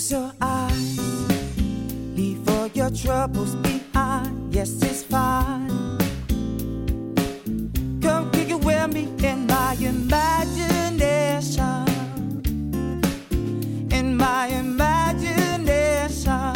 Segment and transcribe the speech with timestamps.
[0.00, 0.98] Close your eyes,
[2.16, 4.54] leave all your troubles behind.
[4.54, 5.68] Yes, it's fine.
[8.00, 11.84] Come kick it with me in my imagination.
[13.90, 16.54] In my imagination.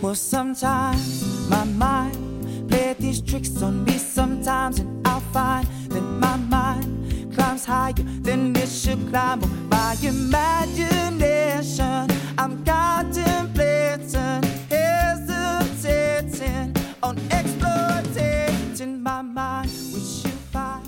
[0.00, 6.36] Well, sometimes my mind play these tricks on me sometimes, and I'll find that my
[6.36, 9.59] mind climbs higher than it should climb.
[9.82, 20.86] My imagination, I'm contemplating, hesitating on exploiting my mind, which you find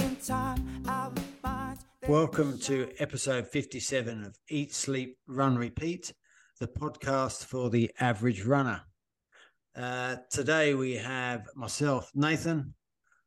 [0.00, 0.82] in time.
[0.86, 1.78] I will find.
[2.06, 6.12] Welcome to episode 57 of Eat, Sleep, Run, Repeat,
[6.60, 8.82] the podcast for the average runner.
[9.74, 12.74] Uh, today we have myself, Nathan,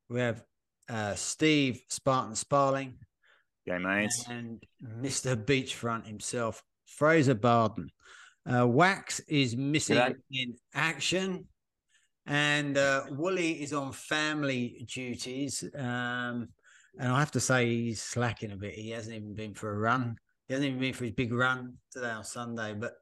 [0.08, 0.44] we have
[0.88, 3.00] uh, Steve Spartan Sparling,
[3.78, 4.26] Mates.
[4.30, 4.64] and
[5.02, 5.36] Mr.
[5.36, 7.90] Beachfront himself, Fraser Barden.
[8.52, 10.16] Uh, Wax is missing G'day.
[10.32, 11.46] in action,
[12.26, 15.64] and uh, Wooly is on family duties.
[15.76, 16.48] Um,
[16.98, 18.74] and I have to say, he's slacking a bit.
[18.74, 20.18] He hasn't even been for a run.
[20.48, 22.74] He hasn't even been for his big run today on Sunday.
[22.74, 22.94] But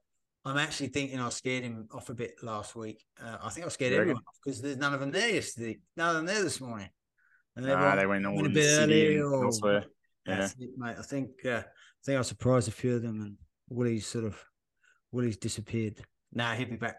[0.44, 3.04] I'm actually thinking I scared him off a bit last week.
[3.24, 5.80] Uh, I think I scared Very everyone off because there's none of them there yesterday.
[5.96, 6.90] None of them there this morning.
[7.56, 9.86] And Ah, they went all a the bit city or- elsewhere.
[10.28, 10.38] Yeah.
[10.39, 10.95] that's it, mate.
[11.00, 13.36] I think uh, I think I surprised a few of them, and
[13.70, 14.42] Willie's sort of
[15.11, 16.02] Willie's disappeared.
[16.34, 16.97] Now he'll be back.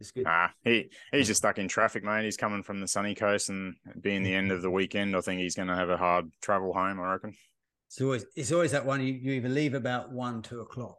[0.00, 0.24] It's good.
[0.26, 2.24] Ah, he he's just stuck in traffic, mate.
[2.24, 5.40] He's coming from the sunny coast, and being the end of the weekend, I think
[5.40, 6.98] he's going to have a hard travel home.
[7.00, 7.34] I reckon.
[7.88, 9.00] It's always it's always that one.
[9.02, 10.96] You, you either leave about one two o'clock,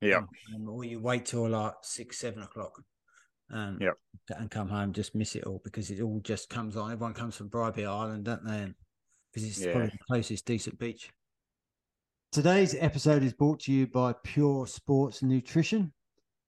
[0.00, 0.22] Yeah,
[0.54, 2.82] um, or you wait till like six seven o'clock,
[3.52, 3.94] um, Yep.
[4.36, 4.92] and come home.
[4.92, 6.90] Just miss it all because it all just comes on.
[6.92, 8.74] Everyone comes from Bribie Island, don't they?
[9.32, 9.72] Because it's Yeah.
[9.72, 11.10] probably the closest decent beach.
[12.32, 15.92] Today's episode is brought to you by Pure Sports Nutrition.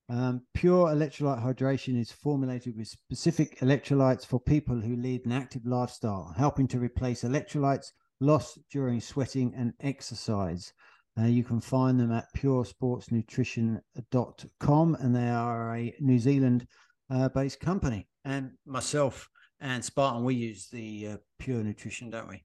[0.08, 5.64] Um, pure electrolyte hydration is formulated with specific electrolytes for people who lead an active
[5.64, 10.72] lifestyle, helping to replace electrolytes lost during sweating and exercise.
[11.18, 16.66] Uh, you can find them at puresportsnutrition.com, and they are a New Zealand
[17.08, 18.08] uh, based company.
[18.24, 19.28] And myself
[19.60, 22.44] and Spartan, we use the uh, Pure Nutrition, don't we?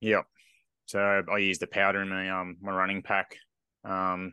[0.00, 0.22] Yeah.
[0.86, 3.36] So I use the powder in my um my running pack,
[3.84, 4.32] um,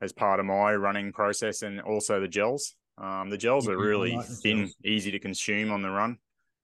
[0.00, 2.74] as part of my running process, and also the gels.
[2.98, 4.76] Um, the gels are really like thin, gels.
[4.84, 6.18] easy to consume on the run.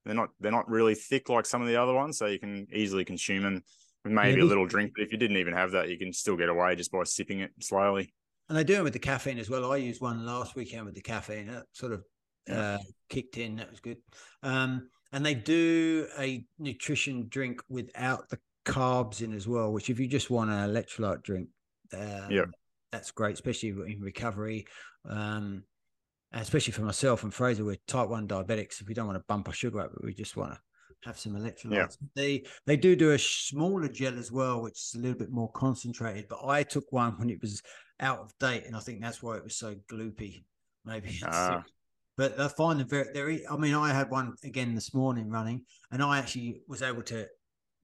[0.05, 2.67] They're not they're not really thick like some of the other ones, so you can
[2.73, 3.63] easily consume them
[4.05, 4.93] with maybe a little drink.
[4.97, 7.41] But if you didn't even have that, you can still get away just by sipping
[7.41, 8.15] it slowly.
[8.49, 9.73] And they do it with the caffeine as well.
[9.73, 11.49] I used one last weekend with the caffeine.
[11.49, 12.05] That sort of
[12.51, 12.79] uh,
[13.09, 13.57] kicked in.
[13.57, 13.99] That was good.
[14.43, 19.99] Um, and they do a nutrition drink without the carbs in as well, which if
[19.99, 21.49] you just want an electrolyte drink,
[21.95, 22.45] um, Yeah.
[22.93, 24.67] that's great, especially in recovery.
[25.09, 25.65] Um,
[26.33, 28.83] especially for myself and Fraser, we're type one diabetics.
[28.83, 30.61] If we don't want to bump our sugar up, but we just want to
[31.05, 31.71] have some electrolytes.
[31.71, 32.09] Yeah.
[32.15, 35.51] They they do do a smaller gel as well, which is a little bit more
[35.53, 36.27] concentrated.
[36.29, 37.63] But I took one when it was
[38.01, 40.45] out of date, and I think that's why it was so gloopy.
[40.85, 41.09] Maybe.
[41.23, 41.65] it's- Ah.
[42.17, 43.09] But I find them very.
[43.13, 43.53] They're.
[43.53, 47.27] I mean, I had one again this morning running, and I actually was able to,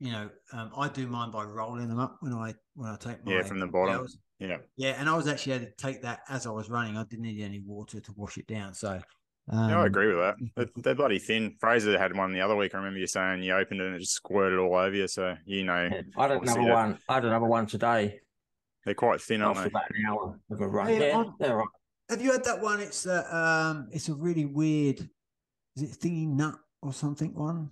[0.01, 3.25] you know, um, I do mine by rolling them up when I when I take
[3.27, 3.97] my Yeah, from the bottom.
[3.97, 4.17] gels.
[4.39, 4.57] Yeah.
[4.77, 6.97] Yeah, and I was actually able to take that as I was running.
[6.97, 8.75] I didn't need any water to wash it down.
[8.75, 9.01] So,
[9.51, 10.35] um, Yeah, I agree with that.
[10.57, 11.55] They're, they're bloody thin.
[11.61, 12.75] Fraser had one the other week.
[12.75, 15.07] I remember you saying you opened it and it just squirted all over you.
[15.07, 16.99] So you know I had Obviously another that- one.
[17.09, 18.19] I had another one today
[18.85, 19.79] they're quite thin, aren't after they?
[19.79, 20.87] about an hour of a run.
[20.89, 21.69] Hey, Yeah, they're right.
[22.09, 22.81] Have you had that one?
[22.81, 25.01] It's a um, it's a really weird.
[25.77, 27.35] Is it thingy nut or something?
[27.35, 27.71] One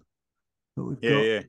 [0.76, 1.20] that we've Yeah, got.
[1.22, 1.42] yeah.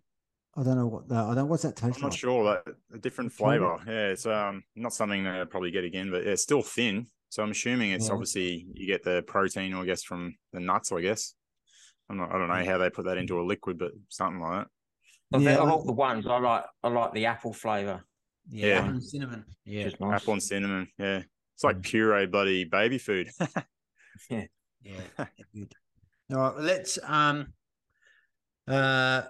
[0.57, 1.23] I don't know what that.
[1.23, 1.47] I don't.
[1.47, 2.19] What's that taste I'm not like?
[2.19, 3.77] sure that a different flavor.
[3.87, 7.07] Yeah, it's um not something that I'd probably get again, but yeah, it's still thin.
[7.29, 8.13] So I'm assuming it's Yeah.
[8.13, 10.91] obviously you get the protein, I guess, from the nuts.
[10.91, 11.33] I guess.
[12.09, 12.29] I'm not.
[12.33, 14.65] I don't know how they put that into a liquid, but something like
[15.31, 15.39] that.
[15.39, 18.03] Yeah, I- all the ones, I like I like the apple flavour.
[18.49, 18.99] Yeah, Yeah.
[18.99, 19.45] cinnamon.
[19.63, 20.21] Yeah, nice.
[20.21, 20.89] Apple and cinnamon.
[20.97, 21.21] Yeah,
[21.55, 21.83] it's like Mm.
[21.83, 23.29] puree bloody baby food.
[24.29, 24.45] yeah,
[25.17, 25.73] they're good.
[26.33, 27.53] All right, let's um
[28.67, 29.23] uh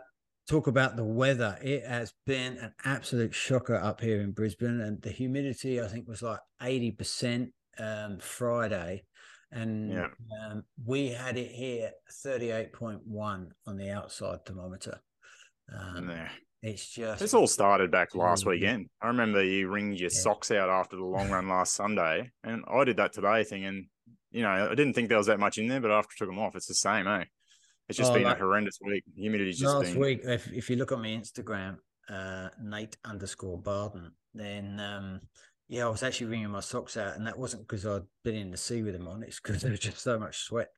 [0.49, 1.57] talk about the weather.
[1.61, 6.07] It has been an absolute shocker up here in Brisbane, and the humidity I think
[6.07, 9.03] was like eighty percent um Friday,
[9.51, 10.07] and Yeah.
[10.43, 11.91] um, we had it here
[12.23, 14.99] thirty eight point one on the outside thermometer.
[15.73, 16.29] Um, Yeah.
[16.63, 18.87] It's just This all started back last weekend.
[19.01, 20.19] I remember you wringed your Yeah.
[20.19, 23.65] socks out after the long run last Sunday, and I did that today thing.
[23.65, 23.87] And
[24.29, 26.29] you know, I didn't think there was that much in there, but after I took
[26.29, 27.25] them off, it's the same, eh?
[27.89, 29.03] It's just Oh, been like- a horrendous week.
[29.17, 29.99] Humidity's just last been.
[29.99, 30.21] week.
[30.23, 35.21] If, if you look at my Instagram, uh, Nate underscore Barden, then um,
[35.67, 38.51] yeah, I was actually wringing my socks out, and that wasn't because I'd been in
[38.51, 39.23] the sea with them on.
[39.23, 40.69] It's because there was just so much sweat.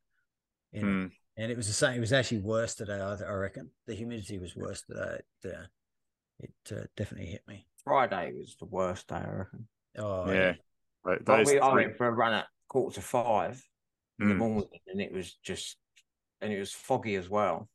[0.71, 0.83] In.
[0.83, 1.11] Mm.
[1.37, 1.97] And it was the same.
[1.97, 2.99] It was actually worse today.
[2.99, 5.19] I, I reckon the humidity was worse today.
[5.43, 5.63] It, uh,
[6.39, 7.65] it uh, definitely hit me.
[7.83, 9.67] Friday was the worst day, I reckon.
[9.97, 10.53] Oh yeah.
[11.05, 13.63] Like Like those we, I went for a run at quarter to five
[14.19, 14.37] in the Mm.
[14.37, 15.77] morning, and it was just,
[16.39, 17.67] and it was foggy as well.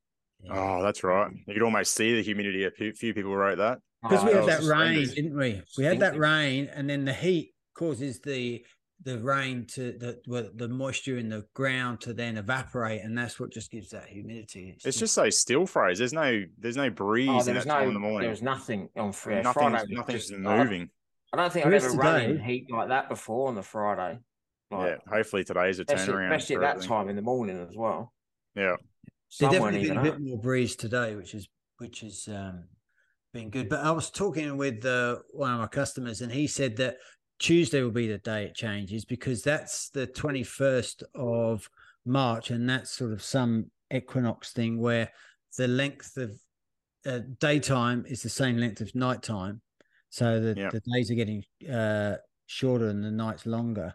[0.43, 0.53] yeah.
[0.55, 1.31] Oh, that's right.
[1.47, 2.65] You could almost see the humidity.
[2.65, 3.79] A few, few people wrote that.
[4.03, 5.63] because Oh, we had that rain, didn't we?
[5.77, 8.65] We had that rain, and then the heat causes the
[9.05, 13.53] the rain to the the moisture in the ground to then evaporate, and that's what
[13.53, 14.77] just gives that humidity.
[14.85, 16.01] It's just so still, Fraser.
[16.01, 18.21] There's no, there's no breeze Oh, in that was time no, in the morning.
[18.23, 19.43] there was nothing on Friday.
[19.43, 20.91] nothing's, Friday nothing's just- I- moving.
[21.33, 23.63] I don't think There I've is ever run in heat like that before on the
[23.63, 24.19] Friday.
[24.73, 26.25] yeah, Like, hopefully today's a especially, turnaround.
[26.35, 26.89] especially for at that everything.
[26.89, 28.15] time in the morning as well.
[28.57, 28.77] Yeah,
[29.39, 30.21] There definitely been a bit up.
[30.21, 31.47] more breeze today, which is
[31.77, 32.65] which is um,
[33.35, 33.69] been good.
[33.69, 36.97] But I was talking with uh, one of my customers, and he said that
[37.39, 41.69] Tuesday will be the day it changes because that's the twenty first of
[42.05, 45.11] March, and that's sort of some equinox thing where
[45.57, 46.33] the length of
[47.07, 49.61] uh, daytime is the same length of nighttime,
[50.11, 50.71] so the, Yeah.
[50.71, 53.95] the days are getting uh, shorter and the nights longer,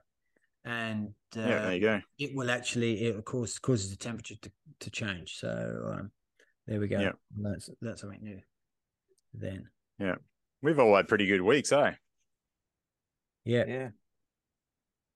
[0.66, 1.60] and uh, yeah.
[1.64, 2.02] There you go.
[2.20, 4.52] it will actually it of course causes the temperature to,
[4.82, 6.12] to change so um
[6.68, 7.12] there we go Yeah.
[7.42, 8.40] that's that's something new
[9.34, 9.68] then
[10.00, 10.16] Yeah.
[10.62, 11.94] We've all had pretty good weeks, eh?
[13.46, 13.90] Yeah Yeah.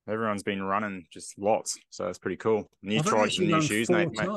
[0.09, 2.69] Everyone's been running just lots, so it's pretty cool.
[2.81, 4.07] New I've only tried new shoes, mate.
[4.13, 4.29] mate.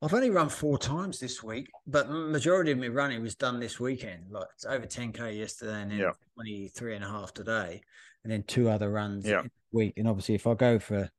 [0.00, 3.80] I've only run four times this week, but majority of my running was done this
[3.80, 4.30] weekend.
[4.30, 6.12] Like it's over 10k yesterday and then Yeah.
[6.36, 7.82] 23 and a half today,
[8.22, 9.42] and then two other runs Yeah.
[9.72, 9.94] week.
[9.96, 11.10] And obviously, if I go for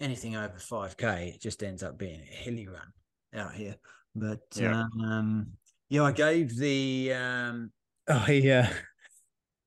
[0.00, 2.94] anything over 5k, it just ends up being a hilly run
[3.34, 3.76] out here.
[4.14, 4.84] But Yeah.
[5.04, 5.52] um,
[5.90, 7.72] yeah, I gave the um,
[8.08, 8.72] I uh,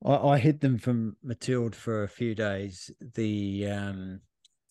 [0.06, 2.92] I, I hid them from Matilde for a few days.
[3.16, 4.20] The um,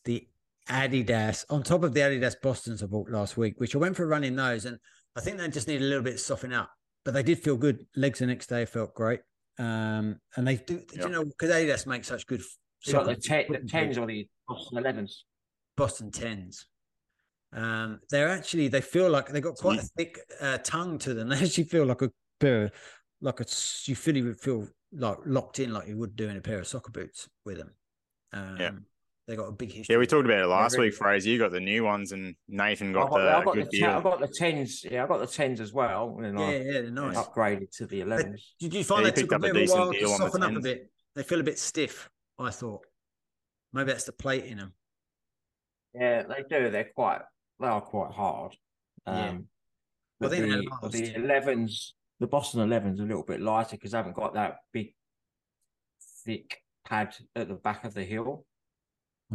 [0.05, 0.27] the
[0.69, 4.05] Adidas on top of the Adidas Boston's I bought last week, which I went for
[4.05, 4.79] a run in those, and
[5.17, 6.71] I think they just need a little bit of softening up,
[7.05, 7.85] but they did feel good.
[7.97, 9.21] Legs the next day felt great,
[9.59, 10.79] um, and they do.
[10.79, 11.05] do Yeah.
[11.07, 12.43] You know, because Adidas makes such good.
[12.87, 15.25] You got the, te- the tens or the Boston elevens.
[15.77, 16.67] Boston tens.
[17.53, 21.29] Um, they're actually they feel like they got quite a thick uh, tongue to them.
[21.31, 22.11] They actually feel like a
[22.41, 22.73] pair,
[23.21, 24.67] like a s- you feel you would feel
[24.97, 27.75] like locked in like you would do in a pair of soccer boots with them.
[28.33, 28.87] Um,
[29.27, 29.95] they got a big history.
[29.95, 31.31] Yeah, we talked about it last really week, Fraser.
[31.31, 33.79] You got the new ones, and Nathan got got, the I've got good the te-
[33.81, 33.91] deal.
[33.91, 34.85] I've got the tens.
[34.85, 36.19] Yeah, I've got the tens as well.
[36.23, 37.17] And Yeah, I yeah, they're nice.
[37.17, 38.55] upgraded to the elevens.
[38.61, 40.11] Did you find you they took a up a bit of a while to deal
[40.11, 40.91] on the soften up a bit?
[41.15, 42.11] They feel a bit stiff.
[42.39, 42.83] I thought
[43.73, 44.75] maybe that's the plate in them.
[45.95, 46.71] Yeah, they do.
[46.71, 47.23] They're quite.
[47.61, 48.57] They are quite hard.
[49.07, 49.29] Yeah.
[49.29, 49.49] Um,
[50.21, 53.77] Well, but they don't the, the elevens, the Boston elevens, are a little bit lighter
[53.77, 54.95] because they haven't got that big,
[56.25, 58.45] thick pad at the back of the heel.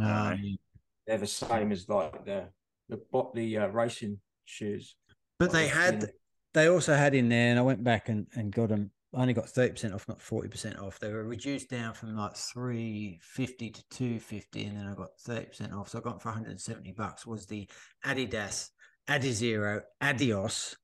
[0.02, 0.58] Um,
[1.06, 2.48] They're the same as like the
[2.88, 3.00] the
[3.34, 4.96] the uh, racing shoes.
[5.38, 6.10] but they the had, thin-
[6.54, 8.90] they also had in there, and I went back and, and got them.
[9.14, 11.00] I only got thirty percent off, not forty percent off.
[11.00, 15.18] They were reduced down from like three fifty to two fifty, and then I got
[15.20, 15.88] thirty percent off.
[15.88, 17.26] So I got them for one hundred and seventy bucks.
[17.26, 17.68] Was the
[18.04, 18.70] Adidas
[19.08, 20.76] Adizero Adios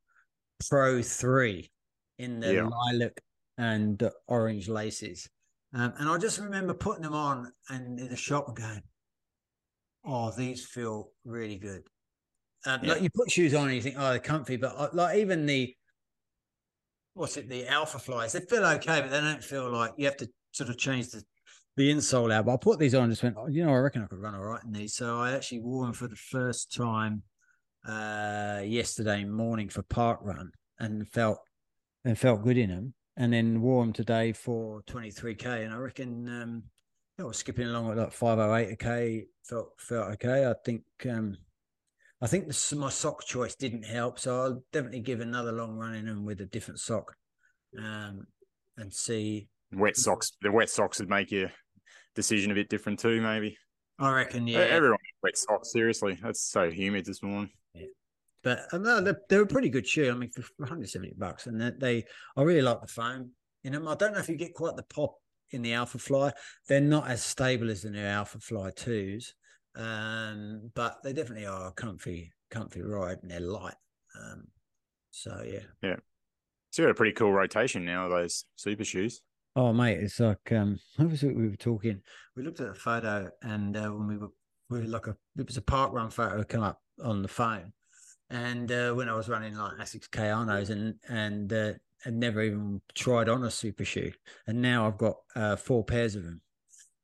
[0.69, 1.71] Pro Three
[2.19, 2.69] in the Yeah.
[2.69, 3.23] lilac
[3.59, 5.29] and orange laces.
[5.73, 8.83] Um, and I just remember putting them on and in the shop and going,
[10.05, 11.87] "Oh, these feel really good."
[12.67, 12.95] Um, Yeah.
[12.95, 15.47] Like you put shoes on and you think, "Oh, they're comfy," but uh, like even
[15.47, 15.77] the
[17.15, 20.17] what's it, the Alpha Flies, they feel okay, but they don't feel like you have
[20.19, 21.23] to sort of change the
[21.77, 22.47] the insole out.
[22.47, 24.19] But I put these on and just went, oh, you know, I reckon I could
[24.19, 24.95] run all right in these.
[24.95, 27.23] So I actually wore them for the first time
[27.87, 31.39] uh yesterday morning for park run and felt
[32.07, 32.95] and felt good in them.
[33.19, 35.65] And then wore them today for 23k.
[35.65, 36.63] And I reckon um
[37.19, 39.25] I was skipping along at like 508 a k.
[39.45, 40.47] Felt felt okay.
[40.47, 41.37] I think um
[42.21, 45.77] I think the, s- my sock choice didn't help, so I'll definitely give another long
[45.77, 47.15] run in them with a different sock,
[47.79, 48.27] um,
[48.79, 49.49] and see.
[49.73, 50.33] Wet socks.
[50.41, 51.53] The wet socks would make your
[52.15, 53.21] decision a bit different too.
[53.21, 53.59] Maybe.
[53.99, 54.61] I reckon, yeah.
[54.61, 55.73] Everyone wet socks.
[55.73, 57.51] Seriously, that's so humid this morning.
[58.47, 60.09] But uh, no, they're, they're a pretty good shoe.
[60.09, 62.05] I mean, for 170 bucks, and they, they,
[62.37, 63.33] I really like the foam
[63.65, 63.89] in them.
[63.89, 65.17] I don't know if you get quite the pop
[65.51, 66.33] in the Alpha Fly.
[66.69, 69.35] They're not as stable as the new Alpha Fly twos,
[69.75, 73.75] um, but they definitely are a comfy, comfy ride, and they're light.
[74.17, 74.45] Um,
[75.11, 75.67] so yeah.
[75.83, 75.97] Yeah.
[76.71, 79.23] So you got a pretty cool rotation now of those super shoes.
[79.57, 82.01] Oh mate, it's like um what was it we were talking?
[82.37, 84.31] We looked at a photo and uh, when we were
[84.71, 87.73] we were like a it was a park run photo come up on the phone.
[88.31, 92.81] And uh, when I was running like Asics Kayanos and and uh, had never even
[92.95, 94.13] tried on a super shoe.
[94.47, 96.41] And now I've got uh, four pairs of them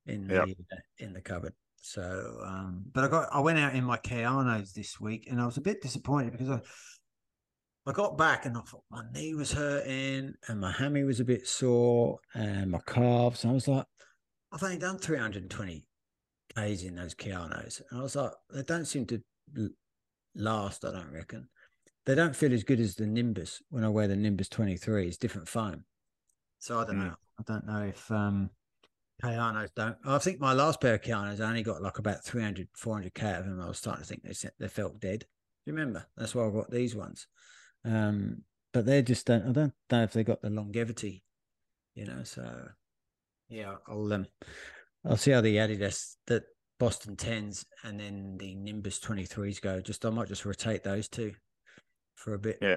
[0.06, 0.48] in the Yep.
[0.72, 1.54] uh, in the cupboard.
[1.80, 5.46] So, um, but I got I went out in my Kayanos this week, and I
[5.46, 6.60] was a bit disappointed because I
[7.84, 11.24] I got back and I thought my knee was hurting and my hammy was a
[11.24, 13.42] bit sore and my calves.
[13.42, 13.86] And I was like,
[14.52, 15.84] I've only done 320
[16.54, 17.82] Ks in those Kayanos.
[17.90, 19.20] And I was like, they don't seem to
[20.34, 21.48] last, I don't reckon.
[22.04, 25.06] They don't feel as good as the Nimbus when I wear the Nimbus 23.
[25.06, 25.84] It's different foam.
[26.58, 27.06] So I don't Mm.
[27.08, 27.14] know.
[27.38, 28.50] I don't know if um
[29.22, 29.96] Kayanos don't.
[30.04, 33.40] I think my last pair of Kayanos, I only got like about 300, 400k out
[33.40, 33.60] of them.
[33.60, 35.20] I was starting to think they, se- they felt dead.
[35.20, 35.26] Do
[35.70, 36.06] you remember?
[36.16, 37.28] That's why I got these ones.
[37.84, 39.48] Um, but they just don't.
[39.48, 41.22] I don't know if they got the longevity,
[41.94, 42.24] you know.
[42.24, 42.68] So
[43.48, 44.26] yeah, I'll um,
[45.04, 46.44] I'll see how the Adidas that
[46.82, 49.80] Boston tens and then the Nimbus twenty threes go.
[49.80, 51.32] Just I might just rotate those two
[52.16, 52.58] for a bit.
[52.60, 52.76] Yeah.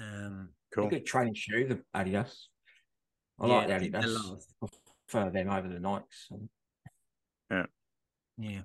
[0.00, 0.50] Um.
[0.50, 0.90] A Cool.
[0.90, 2.32] good training shoe, the Adidas.
[3.40, 4.14] I Yeah, like the Adidas.
[4.30, 4.54] last.
[4.62, 4.66] I
[5.08, 6.48] prefer them over the Nikes.
[7.50, 7.66] Yeah.
[8.38, 8.60] Yeah.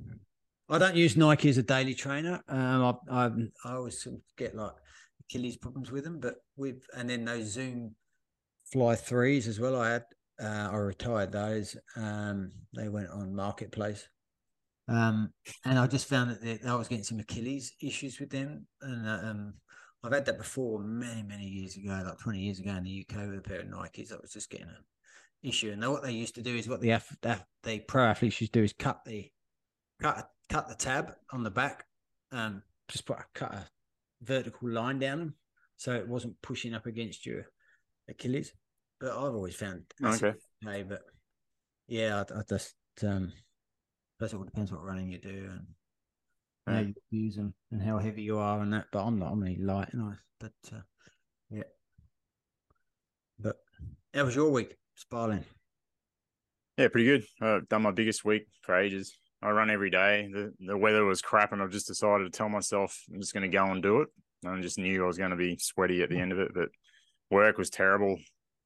[0.70, 2.42] I don't use Nike as a daily trainer.
[2.50, 3.32] Um, I, I,
[3.64, 4.06] I always
[4.38, 4.74] get like
[5.22, 7.96] Achilles problems with them, but with and then those Zoom
[8.74, 9.80] Fly threes as well.
[9.80, 10.04] I had
[10.42, 11.78] uh, I retired those.
[11.96, 14.10] Um, they went on marketplace.
[14.88, 15.34] Um,
[15.66, 19.08] and I just found that they, I was getting some Achilles issues with them, and
[19.08, 19.54] uh, um,
[20.04, 23.28] I've had that before many many years ago, like twenty years ago in the UK
[23.28, 24.14] with a pair of Nikes.
[24.14, 24.86] I was just getting an
[25.44, 28.40] issue, and now what they used to do is what the the, the pro athletes
[28.40, 29.30] used to do is cut the
[30.02, 31.86] cut cut the tab on the back,
[32.32, 33.66] um, just put a cut a
[34.22, 35.36] vertical line down them,
[35.76, 37.46] so it wasn't pushing up against your
[38.08, 38.54] Achilles.
[39.00, 40.34] But I've always found Okay.
[40.66, 40.84] okay.
[40.84, 41.02] But
[41.88, 43.32] yeah, I, I just um,
[44.20, 45.68] that's all depends what running you do and
[46.68, 48.86] how you use them and how heavy you are and that.
[48.92, 49.32] But I'm not.
[49.32, 50.14] I'm really light, and I.
[50.40, 50.82] But uh,
[51.50, 51.64] yeah.
[53.40, 53.58] But
[54.14, 55.46] how was your week, Sparling?
[56.78, 57.26] Yeah, pretty good.
[57.42, 59.16] I've done my biggest week for ages.
[59.42, 60.30] I run every day.
[60.32, 63.50] The the weather was crap, and I've just decided to tell myself I'm just going
[63.50, 64.10] to go and do it.
[64.44, 66.52] And I just knew I was going to be sweaty at the end of it,
[66.54, 66.70] but
[67.32, 68.18] work was terrible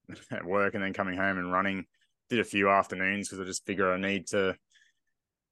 [0.30, 1.84] at work, and then coming home and running.
[2.30, 4.56] Did a few afternoons because I just figure I need to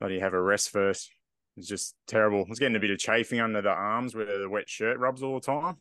[0.01, 1.11] bloody have a rest first.
[1.57, 2.41] It's just terrible.
[2.41, 5.23] I was getting a bit of chafing under the arms where the wet shirt rubs
[5.23, 5.77] all the time.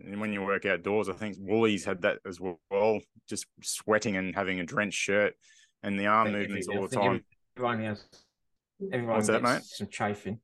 [0.00, 4.34] And when you work outdoors, I think Woolies had that as well, just sweating and
[4.34, 5.34] having a drenched shirt
[5.82, 7.24] and the arm movements all the time.
[7.56, 8.04] Everyone has.
[8.92, 9.62] Everyone What's that, mate?
[9.62, 10.40] some chafing.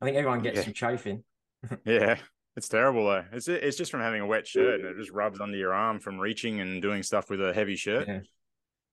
[0.00, 0.64] I think everyone gets Yeah.
[0.64, 1.24] some chafing.
[1.84, 2.18] Yeah,
[2.56, 3.24] it's terrible though.
[3.32, 5.98] It's it's just from having a wet shirt and it just rubs under your arm
[5.98, 8.06] from reaching and doing stuff with a heavy shirt.
[8.06, 8.20] Yeah.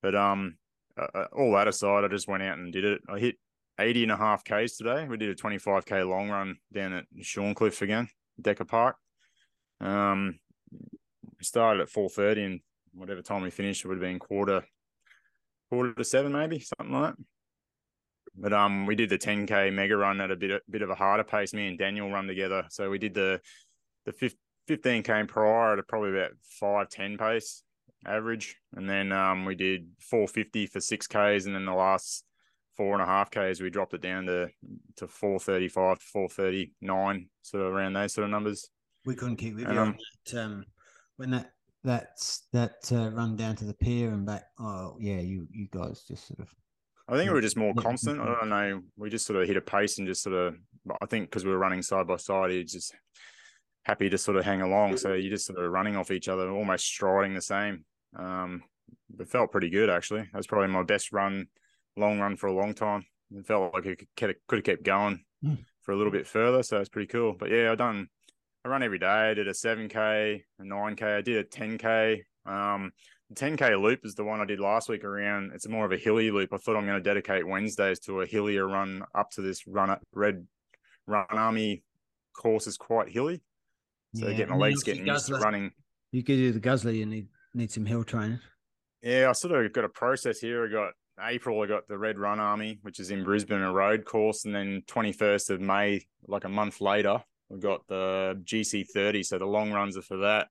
[0.01, 0.55] But um,
[0.99, 3.01] uh, uh, all that aside, I just went out and did it.
[3.07, 3.35] I hit
[3.81, 5.07] 80 and a half Ks today.
[5.07, 8.07] We did a 25K long run down at Shorncliffe again,
[8.39, 8.95] Decker Park.
[9.79, 10.39] Um,
[10.71, 12.59] we started at 4.30 and
[12.93, 14.63] whatever time we finished, it would have been quarter,
[15.69, 17.23] quarter to seven, maybe something like that.
[18.35, 21.23] But um, we did the 10k mega run at a bit bit of a harder
[21.23, 21.53] pace.
[21.53, 23.41] Me and Daniel run together, so we did the
[24.05, 24.35] the fif-
[24.69, 27.63] 15k prior at a probably about five ten pace
[28.05, 32.23] average, and then um we did 450 for six k's, and then the last
[32.75, 34.49] four and a half k's we dropped it down to
[34.97, 38.69] to 435 to 439, sort of around those sort of numbers.
[39.05, 40.43] We couldn't keep with And, you um, that.
[40.43, 40.65] Um,
[41.17, 41.51] when that
[41.83, 44.45] that's that uh, run down to the pier and back.
[44.59, 46.53] Oh yeah, you you guys just sort of
[47.07, 48.21] I think we were just more constant.
[48.21, 48.81] I don't know.
[48.95, 50.55] We just sort of hit a pace and just sort of.
[51.01, 52.95] I think because we were running side by side, he's just
[53.83, 54.97] happy to sort of hang along.
[54.97, 57.83] So you're just sort of running off each other, almost striding the same.
[58.17, 58.63] Um,
[59.19, 60.21] it felt pretty good actually.
[60.21, 61.47] That was probably my best run,
[61.97, 63.05] long run for a long time.
[63.31, 65.55] It felt like it could, could have kept going Hmm.
[65.81, 66.61] for a little bit further.
[66.63, 67.33] So it's pretty cool.
[67.37, 68.07] But yeah, I done.
[68.63, 69.07] I run every day.
[69.31, 71.05] I did a seven k, a nine k.
[71.15, 72.23] I did a ten k.
[72.45, 72.91] Um,
[73.29, 75.51] the 10k loop is the one I did last week around.
[75.53, 76.51] It's more of a hilly loop.
[76.53, 79.89] I thought I'm going to dedicate Wednesdays to a hillier run up to this run
[79.89, 80.45] up red
[81.07, 81.83] run army
[82.35, 83.41] course is quite hilly.
[84.15, 85.71] So Yeah, get my legs getting used to running.
[86.11, 86.91] You could do the guzzler.
[86.91, 88.39] You need need some hill training.
[89.01, 90.65] Yeah, I sort of got a process here.
[90.67, 94.05] I got April, I got the Red Run Army, which is in Brisbane, a road
[94.05, 94.45] course.
[94.45, 99.25] And then 21st of May, like a month later, we got the GC30.
[99.25, 100.47] So the long runs are for that.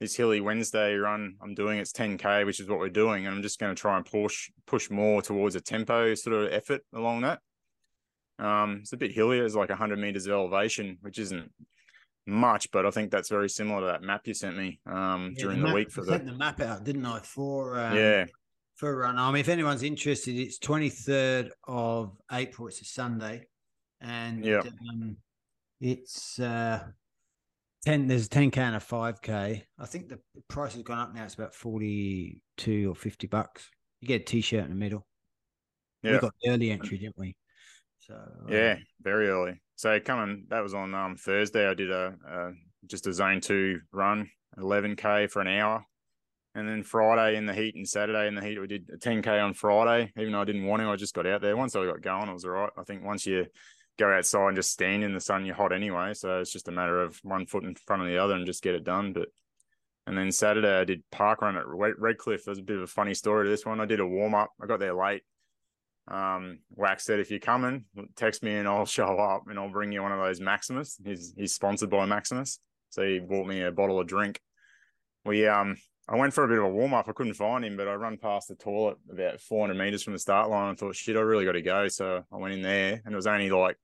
[0.00, 3.26] This hilly Wednesday run I'm doing, it's 10K, which is what we're doing.
[3.26, 6.52] And I'm just going to try and push push more towards a tempo sort of
[6.52, 7.40] effort along that.
[8.38, 9.38] Um, it's a bit hilly.
[9.38, 11.52] It's like 100 meters of elevation, which isn't
[12.26, 15.42] much, but I think that's very similar to that map you sent me um, Yeah,
[15.42, 16.10] during the, map- week for I the.
[16.12, 17.18] sent the map out, didn't I?
[17.20, 18.24] For um, yeah,
[18.80, 19.18] for a run.
[19.18, 22.66] I mean, if anyone's interested, it's twenty third of April.
[22.66, 23.46] It's a Sunday,
[24.00, 24.62] and Yeah.
[24.90, 25.18] um,
[25.82, 26.88] it's uh,
[27.84, 28.08] ten.
[28.08, 29.66] There's a ten k and a five k.
[29.78, 30.18] I think the
[30.48, 31.24] price has gone up now.
[31.24, 33.70] It's about forty two or fifty bucks.
[34.00, 35.06] You get a t shirt in the middle.
[36.02, 36.12] Yeah.
[36.12, 37.36] We got the early entry, didn't we?
[37.98, 39.60] So uh, Yeah, very early.
[39.76, 41.68] So coming, that was on um Thursday.
[41.68, 42.52] I did a, a
[42.86, 45.84] just a zone two run, eleven k for an hour,
[46.54, 49.22] and then Friday in the heat and Saturday in the heat we did a ten
[49.22, 50.12] k on Friday.
[50.18, 51.56] Even though I didn't want to, I just got out there.
[51.56, 52.70] Once I got going, it was all right.
[52.76, 53.46] I think once you
[53.98, 56.14] go outside and just stand in the sun, you're hot anyway.
[56.14, 58.62] So it's just a matter of one foot in front of the other and just
[58.62, 59.12] get it done.
[59.12, 59.28] But
[60.06, 62.44] and then Saturday I did park run at Redcliffe.
[62.44, 63.80] There's a bit of a funny story to this one.
[63.80, 64.50] I did a warm up.
[64.60, 65.22] I got there late.
[66.08, 67.84] Um, Wax said, if you're coming,
[68.16, 70.98] text me and I'll show up and I'll bring you one of those Maximus.
[71.04, 74.40] He's he's sponsored by Maximus, so he bought me a bottle of drink.
[75.24, 75.76] We um,
[76.10, 77.08] I went for a bit of a warm up.
[77.08, 80.18] I couldn't find him, but I run past the toilet about 400 meters from the
[80.18, 81.86] start line and thought, shit, I really got to go.
[81.86, 83.76] So I went in there, and it was only like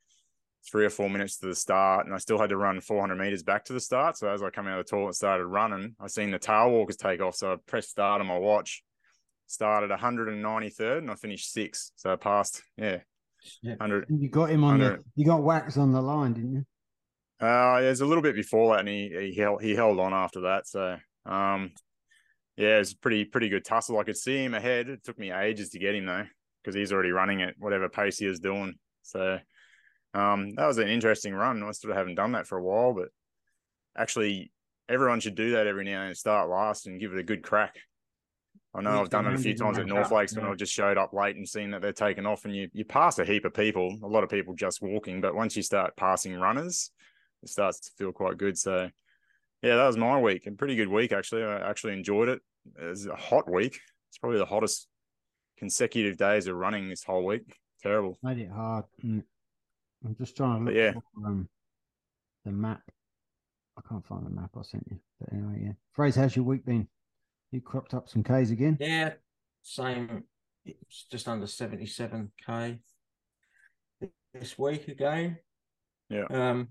[0.68, 3.44] three or four minutes to the start, and I still had to run 400 meters
[3.44, 4.16] back to the start.
[4.16, 6.70] So as I come out of the toilet and started running, I seen the tail
[6.72, 7.36] walkers take off.
[7.36, 8.82] So I pressed start on my watch,
[9.46, 11.92] started 193rd, and I finished sixth.
[11.94, 12.98] So I passed, yeah,
[13.62, 13.76] Yeah.
[13.76, 14.06] 100.
[14.08, 14.98] You got him on the.
[15.14, 16.66] You got wax on the line, didn't you?
[17.38, 20.40] Uh, there's a little bit before that, and he he held he held on after
[20.40, 20.66] that.
[20.66, 21.70] So, um,
[22.56, 23.98] yeah, it's pretty pretty good tussle.
[23.98, 24.88] I could see him ahead.
[24.88, 26.26] It took me ages to get him though,
[26.62, 28.74] because he's already running at whatever pace he was doing.
[29.02, 29.38] So,
[30.14, 31.62] um, that was an interesting run.
[31.62, 33.08] I sort of haven't done that for a while, but
[33.96, 34.50] actually,
[34.88, 36.14] everyone should do that every now and then.
[36.14, 37.76] Start last and give it a good crack.
[38.74, 40.50] I know Yeah, I've done it a few times at North Lakes when yeah.
[40.50, 43.18] I just showed up late and seen that they're taking off, and you you pass
[43.18, 43.98] a heap of people.
[44.02, 46.90] A lot of people just walking, but once you start passing runners,
[47.42, 48.58] it starts to feel quite good.
[48.58, 48.90] So,
[49.62, 50.46] yeah, that was my week.
[50.46, 51.42] A pretty good week actually.
[51.42, 52.42] I actually enjoyed it.
[52.80, 53.78] It was a hot week.
[54.08, 54.88] It's probably the hottest
[55.58, 57.56] consecutive days of running this whole week.
[57.82, 58.18] Terrible.
[58.22, 58.84] Made it hard.
[59.02, 59.24] I'm
[60.18, 60.92] just trying to But look yeah.
[60.92, 61.48] for um,
[62.44, 62.82] the map.
[63.78, 64.98] I can't find the map I sent you.
[65.20, 65.72] But anyway, yeah.
[65.92, 66.88] Fraser, how's your week been?
[67.52, 68.76] You cropped up some K's again?
[68.80, 69.12] Yeah,
[69.62, 70.24] same.
[70.64, 72.80] It's just under seventy-seven k
[74.34, 75.38] this week again.
[76.08, 76.24] Yeah.
[76.30, 76.68] Um,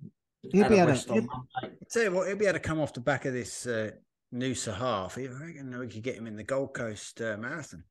[0.51, 2.93] He'll be able to, on he'll, Tell you what, he'll be able to come off
[2.93, 3.91] the back of this uh,
[4.35, 5.17] Noosa half.
[5.17, 7.83] I reckon we could get him in the Gold Coast uh, Marathon.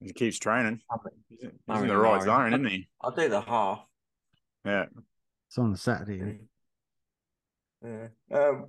[0.00, 0.80] He keeps training.
[1.28, 2.26] He's in, he's I in the right no.
[2.26, 2.88] zone, isn't he?
[3.00, 3.84] I'll do the half.
[4.64, 4.86] Yeah.
[5.46, 6.40] it's on the Saturday.
[7.82, 8.08] Yeah.
[8.30, 8.38] Yeah.
[8.38, 8.66] Um,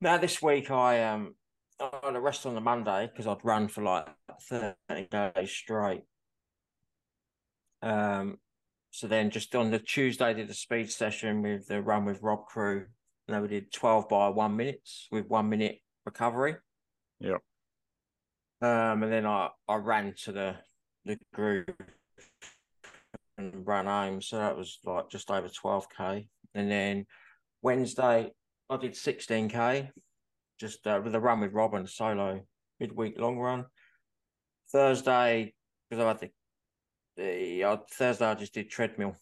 [0.00, 1.34] now this week I um
[1.80, 4.06] I had a rest on the Monday because I'd run for like
[4.42, 6.02] thirty days straight.
[7.82, 8.38] Um,
[8.90, 12.22] so then just on the Tuesday I did a speed session with the run with
[12.22, 12.86] Rob Crew.
[13.26, 16.56] And then we did twelve by one minutes with one minute recovery.
[17.20, 17.40] Yep.
[18.60, 20.56] Um, and then I I ran to the
[21.04, 21.82] the group
[23.38, 24.20] and ran home.
[24.22, 26.28] So that was like just over twelve k.
[26.54, 27.06] And then
[27.62, 28.32] Wednesday,
[28.68, 29.90] I did 16k,
[30.58, 32.42] just uh, with a run with Robin, solo
[32.80, 33.66] midweek long run.
[34.70, 35.54] Thursday,
[35.88, 36.30] because I had the,
[37.16, 39.16] the uh, Thursday, I just did treadmill,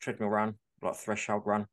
[0.00, 1.66] treadmill run, like threshold run.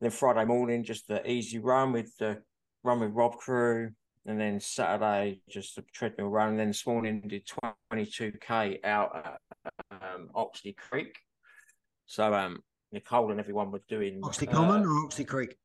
[0.00, 2.42] Then Friday morning, just the easy run with the
[2.84, 3.90] run with Rob Crew.
[4.28, 6.50] And then Saturday, just a treadmill run.
[6.50, 7.48] And then this morning, did
[7.92, 11.16] 22k out at um, Oxley Creek.
[12.06, 12.58] So, um,
[12.90, 15.56] Nicole and everyone were doing Oxley uh, Common or Oxley Creek?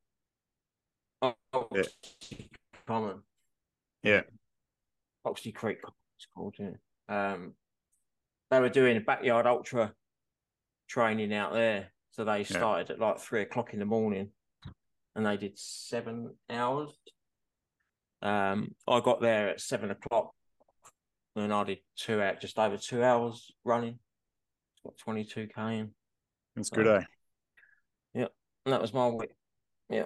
[1.21, 2.49] Oxley
[2.87, 3.23] Common.
[4.03, 4.21] Yeah.
[5.25, 5.79] Oxley Creek,
[6.17, 6.55] it's called.
[6.59, 6.73] Yeah.
[7.09, 7.53] Um,
[8.49, 9.93] they were doing a backyard ultra
[10.87, 14.29] training out there, so they started at like three o'clock in the morning,
[15.15, 16.91] and they did seven hours.
[18.21, 20.31] Um, I got there at seven o'clock,
[21.35, 23.99] and I did two out, just over two hours running.
[24.83, 25.91] Got twenty two k in.
[26.55, 27.03] It's good, eh?
[28.13, 28.27] Yeah,
[28.65, 29.31] and that was my week.
[29.89, 30.05] Yeah.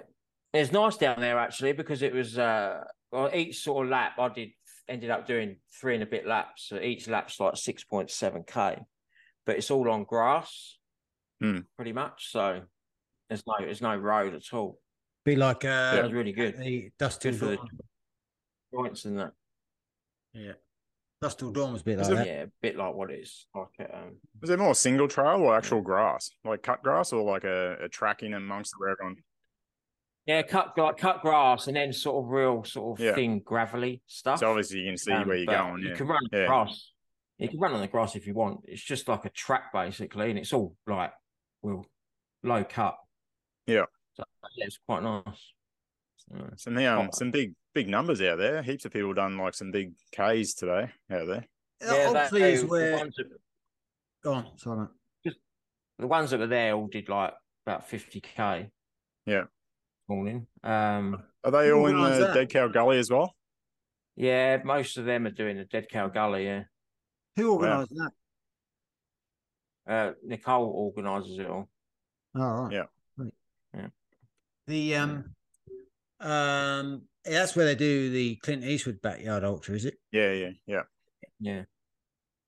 [0.52, 4.28] It's nice down there actually because it was uh well each sort of lap I
[4.28, 4.50] did
[4.88, 6.68] ended up doing three and a bit laps.
[6.68, 8.78] So each lap's like six point seven K.
[9.44, 10.78] But it's all on grass
[11.40, 11.58] Hmm.
[11.76, 12.30] pretty much.
[12.32, 12.62] So
[13.28, 14.78] there's no there's no road at all.
[15.24, 16.56] Be like That uh, was really good.
[16.58, 17.58] the Dust Till Good for the
[18.72, 19.32] joints and that.
[20.32, 20.52] Yeah.
[21.20, 22.26] Dust Till Dawn was a bit Is like it- that.
[22.26, 23.46] Yeah, a bit like what it is.
[23.54, 27.22] Like at, um Was it more single trail or actual grass, like cut grass, or
[27.22, 29.16] like a, a tracking amongst where everyone?
[30.26, 33.14] yeah, cut like cut grass and then sort of real sort of Yeah.
[33.14, 34.40] thin gravelly stuff.
[34.40, 35.82] So obviously you can see Um, where you're but going.
[35.82, 35.94] You Yeah.
[35.96, 36.92] can run across.
[37.38, 37.44] Yeah.
[37.44, 38.60] You can run on the grass if you want.
[38.64, 41.12] It's just like a track basically, and it's all like
[41.66, 41.86] well
[42.42, 42.96] low cut.
[43.66, 43.84] Yeah.
[44.14, 44.24] So
[44.56, 45.52] yeah, it's quite nice.
[46.16, 48.62] So, Some um, some big big numbers out there.
[48.62, 51.46] Heaps of people done like some big Ks today out there.
[51.82, 52.96] yeah, they- Oxley is where.
[52.98, 53.12] that,
[54.24, 54.46] Go on.
[54.56, 54.88] Sorry,
[55.24, 55.34] mate.
[55.98, 57.34] the ones that were there all did like
[57.66, 58.70] about fifty k.
[59.26, 59.44] Yeah.
[60.08, 60.46] Morning.
[60.62, 61.22] Um.
[61.44, 62.34] Are they all in the that?
[62.34, 63.34] Dead Cow Gully as well?
[64.16, 66.46] Yeah, most of them are doing the Dead Cow Gully.
[66.46, 66.62] Yeah.
[67.36, 68.10] Who organised that?
[69.86, 71.68] Uh, Nicole organises it all.
[72.34, 72.72] All right.
[72.72, 72.84] Yeah.
[73.16, 73.32] Right.
[73.74, 73.86] Yeah.
[74.66, 75.24] The um
[76.20, 79.94] um that's where they do the Clint Eastwood backyard ultra, is it?
[80.12, 80.82] Yeah, yeah, yeah,
[81.40, 81.64] yeah.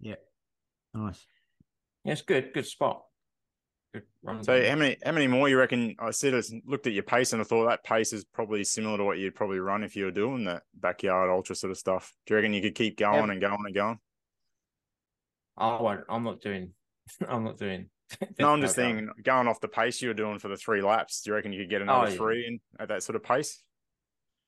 [0.00, 0.14] Yeah,
[0.94, 1.26] Nice.
[2.04, 3.02] yeah, it's good, good spot.
[3.92, 4.44] Good run.
[4.44, 5.96] So how many how many more you reckon?
[5.98, 8.96] I said I looked at your pace and I thought that pace is probably similar
[8.98, 12.12] to what you'd probably run if you were doing that backyard ultra sort of stuff.
[12.26, 13.32] Do you reckon you could keep going Yeah.
[13.32, 13.98] and going and going?
[15.56, 16.04] I won't.
[16.08, 16.72] I'm not doing.
[17.28, 17.88] I'm not doing.
[18.38, 21.20] No, I'm just thinking going off the pace you were doing for the three laps.
[21.20, 22.16] Do you reckon you could get another Oh, yeah.
[22.16, 23.62] three in at that sort of pace?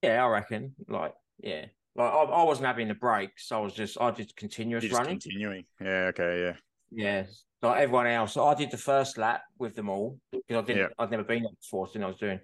[0.03, 0.75] Yeah, I reckon.
[0.88, 3.53] Like, yeah, like I, I wasn't having the breaks.
[3.53, 5.20] I was just, I did continuous just running.
[5.20, 5.64] continuing.
[5.79, 6.11] Yeah.
[6.14, 6.40] Okay.
[6.42, 6.53] Yeah.
[6.92, 7.27] Yeah,
[7.61, 8.37] like everyone else.
[8.38, 10.79] I did the first lap with them all because I didn't.
[10.79, 10.88] Yeah.
[10.99, 12.40] I'd never been there before, so I was doing.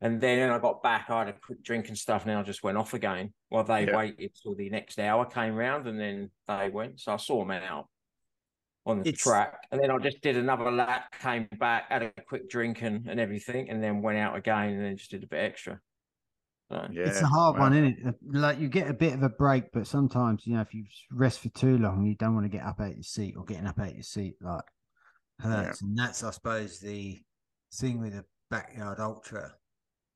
[0.00, 2.36] And then when I got back, I had a quick drink and stuff, and then
[2.38, 3.32] I just went off again.
[3.50, 3.96] While they Yeah.
[3.96, 6.98] waited till the next hour came round, and then they went.
[7.00, 7.86] So I saw them out
[8.86, 12.12] on the It's- track, and then I just did another lap, came back, had a
[12.28, 15.26] quick drink and, and everything, and then went out again, and then just did a
[15.26, 15.80] bit extra.
[16.70, 17.08] So, Yeah.
[17.08, 17.62] it's a hard wow.
[17.62, 18.14] one, isn't it?
[18.22, 21.40] Like you get a bit of a break, but sometimes you know if you rest
[21.40, 23.66] for too long, you don't want to get up out of your seat or getting
[23.66, 24.64] up out of your seat like
[25.40, 27.20] hurts, and that's I suppose the
[27.74, 29.52] thing with a backyard ultra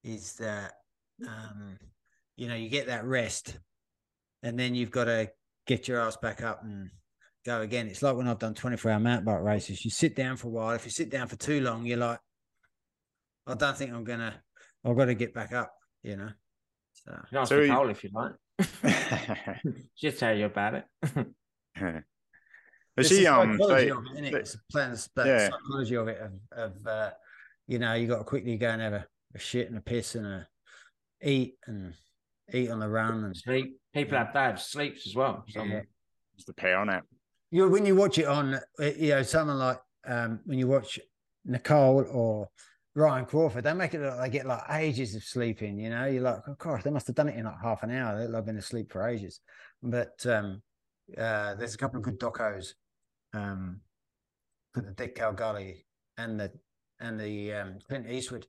[0.02, 0.72] is that
[1.26, 1.78] um,
[2.36, 3.58] you know you get that rest,
[4.42, 5.30] and then you've got to
[5.66, 6.90] get your ass back up and
[7.44, 7.86] go again.
[7.88, 9.84] It's like when I've done twenty four hour mountain bike races.
[9.84, 10.70] You sit down for a while.
[10.74, 12.18] If you sit down for too long, you're like,
[13.46, 14.34] I don't think I'm gonna.
[14.84, 15.72] I've got to get back up.
[16.02, 16.30] You know.
[16.94, 18.32] So you can ask So you- Nicole if you like.
[19.94, 20.84] She'll tell you about it.
[21.14, 22.04] But
[22.96, 25.48] It's she the um psychology so- of it, It's plans, but Yeah.
[25.50, 27.10] psychology of it of, of uh,
[27.68, 30.14] you know, you got to quickly go and have a, a shit and a piss
[30.16, 30.46] and a
[31.22, 31.94] eat and
[32.52, 33.78] eat on the run and Sleep.
[33.94, 35.44] People have they have sleeps as well.
[35.48, 35.82] Some, Yeah.
[36.34, 37.04] it's the power nap.
[37.50, 40.98] You when you watch it on, uh, you know, someone like um, when you watch
[41.44, 42.48] Nicole or
[42.94, 45.78] Ryan Crawford, they make it look like they get like ages of sleeping.
[45.78, 47.90] You know, you're like, of course, they must have done it in like half an
[47.90, 48.26] hour.
[48.26, 49.40] They've been asleep for ages.
[49.82, 50.62] But um,
[51.16, 52.74] uh, there's a couple of good docos
[53.32, 53.80] um,
[54.72, 55.86] for the Dick Gully
[56.18, 56.52] and the
[57.00, 58.46] and the um, Clint Eastwood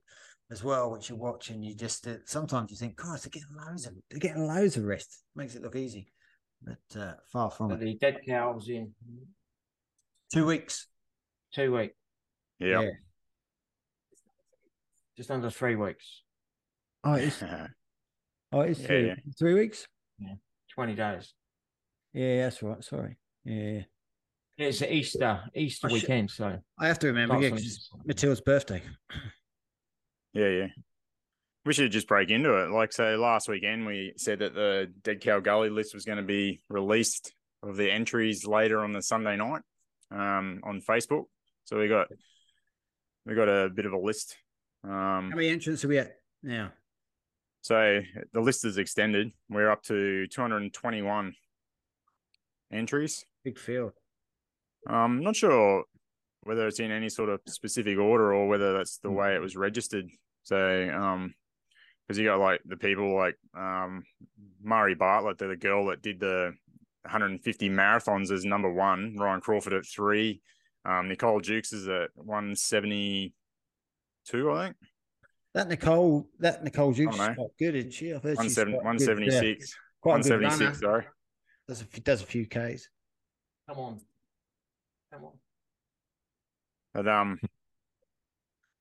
[0.50, 3.56] as well, which you watch and you just uh, sometimes you think, God, they're getting
[3.56, 5.22] loads of they're getting loads of rest.
[5.34, 6.12] Makes it look easy,
[6.64, 7.84] but uh, far from but it.
[7.84, 8.92] the dead cows in
[10.32, 10.86] Two weeks.
[11.54, 11.94] two weeks,
[12.58, 12.88] Yeah.
[15.16, 16.22] just under three weeks,
[17.04, 17.42] Oh, it's
[18.52, 19.14] oh, it's Yeah, three, yeah.
[19.38, 19.86] three weeks.
[20.18, 20.34] Yeah,
[20.74, 21.34] twenty days.
[22.12, 22.82] Yeah, that's right.
[22.84, 23.16] Sorry.
[23.44, 23.82] Yeah,
[24.58, 27.34] It's Easter Easter I should- weekend, so I have to remember.
[27.34, 27.90] Can't Yeah, 'cause finish it's.
[28.06, 28.82] Matilda's birthday.
[30.32, 30.66] Yeah, yeah.
[31.64, 32.70] We should just break into it.
[32.70, 36.24] Like, so last weekend we said that the Dead Cow Gully list was going to
[36.24, 39.62] be released of the entries later on the Sunday night
[40.10, 41.24] um, on Facebook.
[41.64, 42.08] So we got
[43.24, 44.36] we got a bit of a list.
[44.84, 46.72] Um, How many entrants are we at now?
[47.62, 48.00] so
[48.32, 49.32] the list is extended.
[49.48, 51.32] We're up to 221
[52.72, 53.24] entries.
[53.44, 53.92] Big field.
[54.86, 55.84] I'm not sure
[56.42, 59.54] whether it's in any sort of specific order or whether that's the way it was
[59.54, 60.10] registered.
[60.42, 61.34] So, um,
[62.12, 64.04] because you got like the people like um,
[64.62, 66.52] Murray Bartlett, they're the girl that did the
[67.04, 69.16] 150 marathons as number one.
[69.18, 70.42] Ryan Crawford at three.
[70.84, 73.32] Um, Nicole Jukes is at 172,
[74.52, 74.76] I think.
[75.54, 78.12] That Nicole, that Nicole Jukes is quite good, isn't she?
[78.12, 79.76] I've heard she's 170 quite good, uh, 176.
[80.02, 81.06] quite 176, sorry.
[81.66, 82.88] Does a, few- does a few Ks.
[83.68, 84.00] come on,
[85.10, 85.32] come on.
[86.92, 87.38] But um,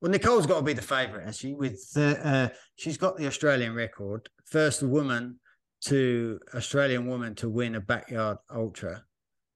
[0.02, 1.54] Well, Nicole's got to be the favourite, has she?
[1.54, 5.40] With the, uh, she's got the Australian record, first woman
[5.86, 9.04] to Australian woman to win a backyard ultra.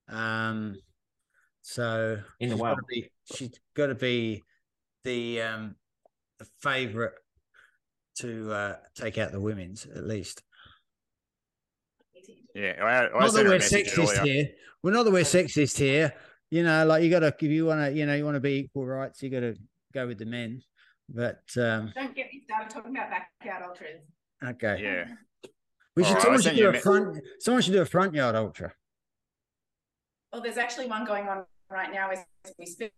[0.07, 0.75] Um,
[1.63, 2.79] so In the world.
[2.87, 4.43] be, she's got to be
[5.03, 5.75] the um,
[6.37, 7.13] the favourite
[8.19, 10.43] to uh, take out the women's at least.
[12.53, 14.47] yeah, I, I Not sent that we're sexist here.
[14.83, 16.13] We're not that we're sexist here.
[16.51, 18.41] You know, like you got to if you want to, you know, you want to
[18.41, 19.55] be equal rights, you got to
[19.95, 20.61] go with the men.
[21.09, 24.01] But um, Don't get me started talking about backyard ultras.
[24.43, 25.05] okay, Yeah.
[25.95, 26.09] we should.
[26.09, 27.17] All right, someone should do a a me- front.
[27.39, 28.73] Someone should do a front yard ultra.
[30.33, 32.19] Well, there's actually one going on right now as
[32.59, 32.91] we speak.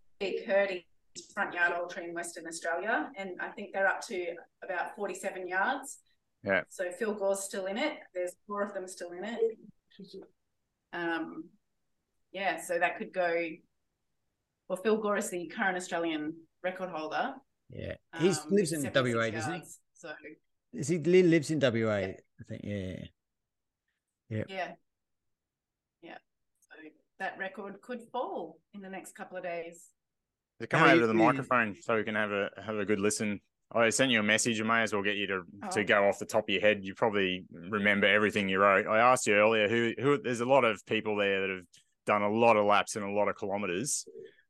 [0.47, 0.87] Hurdy
[1.33, 4.33] front yard ultra in Western Australia, and I think they're up to
[4.63, 5.99] about 47 yards.
[6.43, 6.61] Yeah.
[6.69, 7.93] So Phil Gore's still in it.
[8.15, 9.39] There's four of them still in it.
[10.93, 11.49] Um,
[12.31, 13.43] yeah, so that could go.
[14.69, 17.35] Well, Phil Gore is the current Australian record holder.
[17.69, 19.61] Yeah, he um, lives in WA, doesn't he?
[19.93, 20.11] So
[20.73, 21.91] Is he lives in WA?
[21.93, 22.15] I
[22.47, 22.61] think.
[22.63, 24.43] Yeah.
[24.47, 24.71] yeah,
[26.01, 26.17] yeah.
[26.59, 26.89] So
[27.19, 29.89] that record could fall in the next couple of days.
[30.69, 33.39] Come over to the microphone so we can have a have a good listen.
[33.71, 34.61] I sent you a message.
[34.61, 35.69] I may as well get you to oh.
[35.71, 36.83] to go off the top of your head.
[36.83, 38.87] You probably remember everything you wrote.
[38.87, 40.17] I asked you earlier who who.
[40.17, 41.65] There's a lot of people there that have
[42.05, 44.05] done a lot of laps and a lot of kilometers.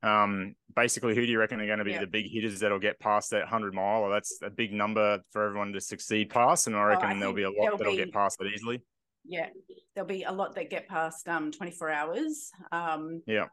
[0.08, 2.00] Um, basically, who do you reckon are going to be yeah.
[2.00, 4.04] the big hitters that'll get past that hundred mile?
[4.04, 7.20] Or That's a big number for everyone to succeed past, and I reckon oh, I
[7.20, 8.82] there'll be a lot that'll be, get past it easily.
[9.26, 9.48] Yeah,
[9.94, 12.52] there'll be a lot that get past um 24 hours.
[12.72, 13.48] Um, yeah,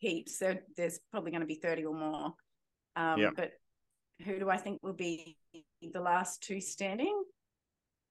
[0.00, 0.38] heaps.
[0.38, 2.34] So there's probably going to be 30 or more.
[2.96, 3.30] Um, yeah.
[3.34, 3.52] But
[4.24, 5.36] who do I think will be
[5.82, 7.22] the last two standing?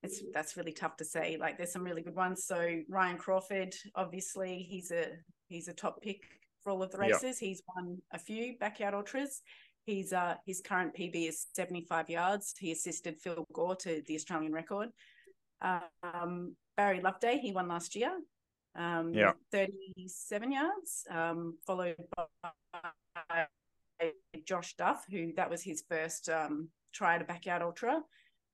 [0.02, 1.38] It's that's really tough to say.
[1.40, 2.46] Like there's some really good ones.
[2.46, 5.08] So Ryan Crawford, obviously, he's a
[5.50, 6.22] he's a top pick
[6.70, 7.40] for all of the races.
[7.40, 9.42] He's won a few backyard ultras.
[9.86, 12.54] He's uh his current PB is 75 yards.
[12.60, 14.90] He assisted Phil Gore to the Australian record.
[15.62, 18.12] Um, Barry Loveday, he won last year.
[18.76, 21.06] Um, yeah, 37 yards.
[21.10, 23.48] Um, followed by
[24.46, 28.02] Josh Duff, who that was his first um, try at a backyard ultra.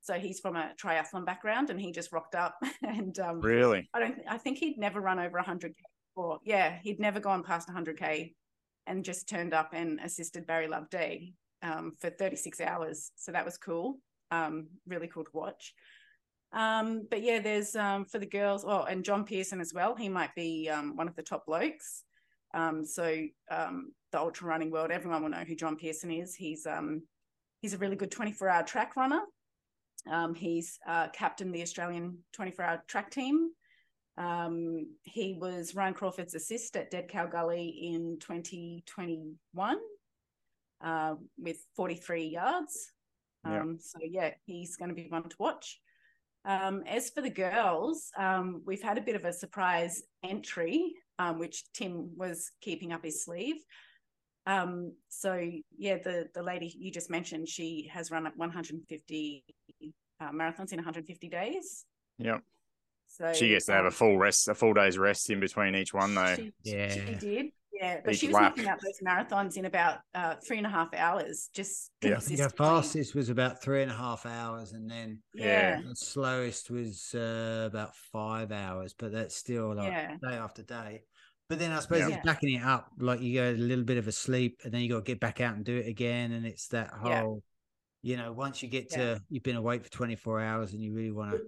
[0.02, 2.56] So he's from a triathlon background, and he just rocked up.
[2.82, 4.20] and um, really, I don't.
[4.30, 5.74] I think he'd never run over 100k
[6.16, 6.40] before.
[6.44, 8.34] Yeah, he'd never gone past 100k,
[8.88, 13.12] and just turned up and assisted Barry Loveday um, for 36 hours.
[13.16, 14.00] So that was cool.
[14.32, 15.74] Um, really cool to watch.
[16.54, 18.64] Um, but yeah, there's um, for the girls.
[18.66, 19.96] Oh, and John Pearson as well.
[19.96, 22.04] He might be um, one of the top blokes.
[22.54, 26.36] Um, so the ultra running world, everyone will know who John Pearson is.
[26.36, 26.66] He's
[27.62, 29.22] he's a really good 24 hour track runner.
[30.36, 33.50] He's uh, captained the Australian 24 hour track team.
[34.18, 39.78] Um, he was Ryan Crawford's assist at Dead Cow Gully in 2021
[40.84, 42.92] uh, with 43 yards.
[43.44, 43.64] Um, yeah.
[43.80, 45.80] So, yeah, he's going to be one to watch.
[46.46, 51.40] Um, as for the girls, um, we've had a bit of a surprise entry um,
[51.40, 53.58] which Tim was keeping up his sleeve.
[54.48, 59.44] Um, so yeah, the the lady you just mentioned, she has run up 150
[60.22, 61.86] uh, marathons in 150 days.
[62.20, 62.42] Yep.
[63.18, 65.74] So she gets to have a um, full rest, a full day's rest in between
[65.74, 66.36] each one, though.
[66.36, 67.46] She, yeah, she did.
[67.72, 68.58] Yeah, but each she was lap.
[68.58, 71.50] knocking out those marathons in about uh, three and a half hours.
[71.54, 75.96] Just yeah, the fastest was about three and a half hours, and then yeah, the
[75.96, 78.94] slowest was uh, about five hours.
[78.98, 80.16] But that's still like yeah.
[80.22, 81.04] day after day.
[81.48, 82.16] But then I suppose yeah.
[82.16, 82.90] it's backing it up.
[83.00, 85.22] Like you go a little bit of a sleep, and then you got to get
[85.22, 87.44] back out and do it again, and it's that whole.
[88.02, 91.12] You know, once you get to you've been awake for 24 hours and you really
[91.12, 91.42] want to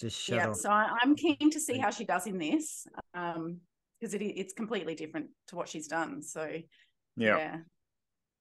[0.00, 0.56] just shut yeah, off.
[0.56, 2.86] So I, am keen to see how she does in this.
[3.14, 3.60] Um,
[4.00, 6.22] because it, it's completely different to what she's done.
[6.22, 6.44] So,
[7.16, 7.36] yeah.
[7.38, 7.56] yeah.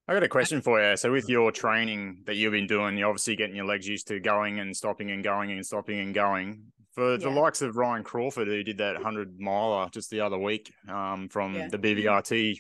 [0.08, 0.96] I got a question for you.
[0.96, 4.20] So, with your training that you've been doing, you're obviously getting your legs used to
[4.20, 6.64] going and stopping and going and stopping and going.
[6.94, 7.18] For yeah.
[7.18, 11.28] the likes of Ryan Crawford, who did that 100 miler just the other week um,
[11.30, 11.68] from yeah.
[11.68, 12.58] the BVRT,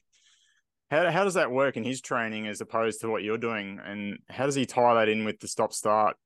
[0.91, 3.79] how, how does that work in his training as opposed to what you're doing?
[3.83, 6.17] And how does he tie that in with the stop start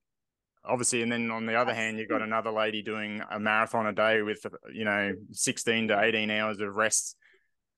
[0.66, 3.94] obviously, and then on the other hand, you've got another lady doing a marathon a
[3.94, 7.16] day with you know 16 to 18 hours of rest,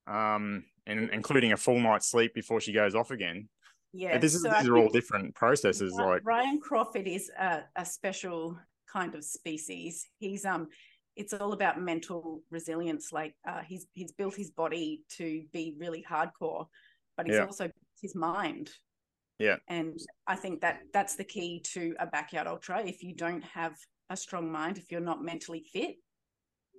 [0.08, 3.50] um, and including a full night's sleep before she goes off again.
[3.94, 5.94] Yeah, this is so these are all different processes.
[5.98, 8.58] Ryan, like Ryan Crawford is a, a special
[8.92, 10.08] kind of species.
[10.20, 10.68] He's um
[11.16, 13.12] it's all about mental resilience.
[13.12, 16.68] Like uh, he's he's built his body to be really hardcore,
[17.16, 17.46] but he's yeah.
[17.46, 17.70] also
[18.02, 18.72] his mind
[19.40, 19.58] yeah.
[19.68, 22.84] And I think that that's the key to a backyard ultra.
[22.86, 23.76] If you don't have
[24.10, 25.96] a strong mind, if you're not mentally fit,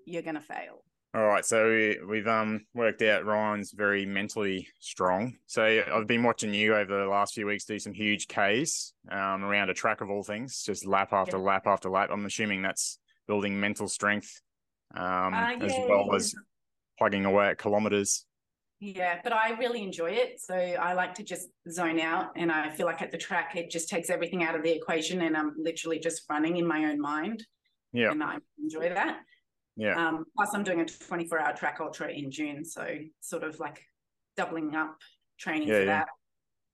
[0.06, 0.84] you're going to fail.
[1.14, 5.36] All right, so we've um worked out Ryan's very mentally strong.
[5.46, 9.44] So I've been watching you over the last few weeks do some huge Ks um,
[9.44, 11.44] around a track of all things, just lap after yeah.
[11.44, 12.08] lap after lap.
[12.12, 14.40] I'm assuming that's building mental strength
[14.96, 16.34] um, uh, as well as
[16.98, 18.26] plugging away at kilometers.
[18.80, 20.40] Yeah, but I really enjoy it.
[20.40, 22.32] So I like to just zone out.
[22.36, 25.22] And I feel like at the track, it just takes everything out of the equation.
[25.22, 27.44] And I'm literally just running in my own mind.
[27.92, 28.10] Yeah.
[28.10, 29.20] And I enjoy that.
[29.76, 29.94] Yeah.
[29.96, 32.64] Um, plus, I'm doing a 24 hour track ultra in June.
[32.64, 32.86] So
[33.20, 33.82] sort of like
[34.36, 34.98] doubling up
[35.38, 35.86] training yeah, for yeah.
[35.86, 36.08] that.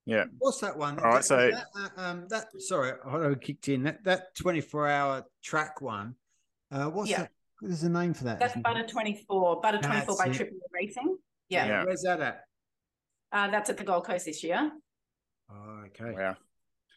[0.05, 0.23] Yeah.
[0.39, 0.99] What's that one?
[0.99, 1.23] All right.
[1.23, 6.15] So that, uh, um, that sorry, I kicked in that that 24 hour track one.
[6.71, 7.19] Uh, what's yeah.
[7.19, 7.31] that?
[7.61, 8.39] There's a name for that.
[8.39, 9.61] That's Butter 24.
[9.61, 11.17] Butter 24 by Triple Racing.
[11.51, 11.67] Yeah.
[11.67, 11.83] yeah.
[11.83, 12.41] Where's that at?
[13.31, 14.71] Uh, that's at the Gold Coast this year.
[15.51, 16.13] Oh, okay.
[16.17, 16.33] Yeah.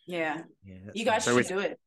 [0.07, 0.41] Yeah.
[0.65, 1.79] yeah you guys so should do it.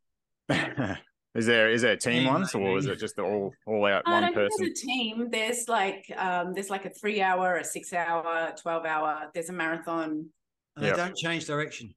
[1.35, 3.85] is there is there a team, team ones or is it just the all all
[3.85, 4.49] out I one person?
[4.59, 5.29] There's a team.
[5.31, 9.29] There's like um there's like a three hour, a six hour, twelve hour.
[9.33, 10.29] There's a marathon.
[10.75, 10.95] And yep.
[10.95, 11.93] they don't change direction.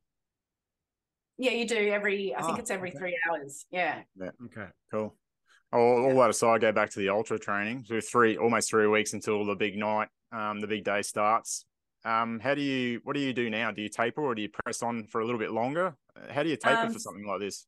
[1.37, 2.35] Yeah, you do every.
[2.35, 2.99] I oh, think it's every okay.
[2.99, 3.67] three hours.
[3.71, 4.03] Yeah.
[4.21, 4.31] Yeah.
[4.47, 4.69] Okay.
[4.91, 5.17] Cool.
[5.73, 7.85] all, all that aside, go back to the ultra training.
[7.87, 11.65] So three, almost three weeks until the big night, um, the big day starts.
[12.05, 13.71] Um, how do you, what do you do now?
[13.71, 15.95] Do you taper or do you press on for a little bit longer?
[16.31, 17.67] How do you taper um, for something like this?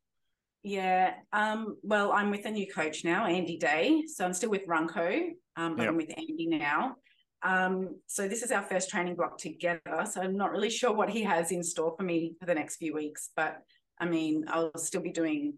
[0.62, 1.14] Yeah.
[1.32, 4.04] Um, well, I'm with a new coach now, Andy Day.
[4.06, 5.90] So I'm still with Runco, um, but yep.
[5.90, 6.96] I'm with Andy now.
[7.42, 10.06] Um, so this is our first training block together.
[10.10, 12.76] So I'm not really sure what he has in store for me for the next
[12.76, 13.58] few weeks, but
[13.98, 15.54] I mean, I'll still be doing.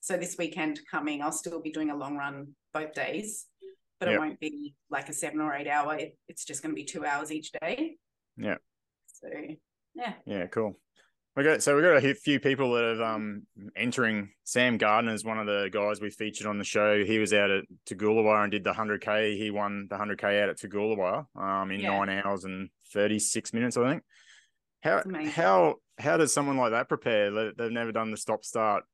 [0.00, 3.46] So this weekend coming, I'll still be doing a long run both days,
[3.98, 4.16] but yep.
[4.16, 5.98] it won't be like a seven or eight hour.
[6.28, 7.96] It's just going to be two hours each day.
[8.36, 8.56] Yeah.
[9.06, 9.28] So
[9.94, 10.12] yeah.
[10.26, 10.46] Yeah.
[10.46, 10.78] Cool.
[11.36, 13.42] We got so we got a few people that have um
[13.76, 14.30] entering.
[14.44, 17.04] Sam Gardner is one of the guys we featured on the show.
[17.04, 19.36] He was out at Toogoolawah and did the hundred k.
[19.36, 21.90] He won the hundred k out at Toogoolawah um in yeah.
[21.90, 24.02] nine hours and thirty six minutes, I think.
[24.82, 27.52] How how how does someone like that prepare?
[27.52, 28.84] They've never done the stop start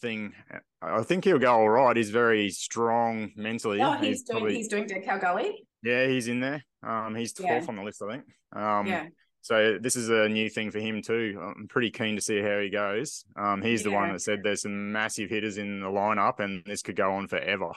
[0.00, 0.34] thing.
[0.82, 1.96] I think he'll go all right.
[1.96, 3.80] He's very strong mentally.
[3.80, 5.66] Oh, he's, he's doing probably, he's doing Dead Gully.
[5.82, 6.64] Yeah, he's in there.
[6.82, 7.64] Um, he's yeah.
[7.66, 8.24] on the list, I think.
[8.54, 9.06] Um, yeah.
[9.42, 11.40] So this is a new thing for him too.
[11.56, 13.24] I'm pretty keen to see how he goes.
[13.36, 13.84] Um, he's yeah.
[13.84, 17.12] the one that said there's some massive hitters in the lineup, and this could go
[17.12, 17.72] on forever.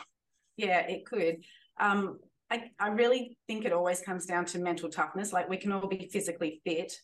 [0.57, 1.37] Yeah, it could.
[1.79, 2.19] Um,
[2.51, 5.31] I, I really think it always comes down to mental toughness.
[5.31, 6.99] Like we can all be physically fit.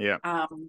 [0.00, 0.16] Yeah.
[0.24, 0.68] Um,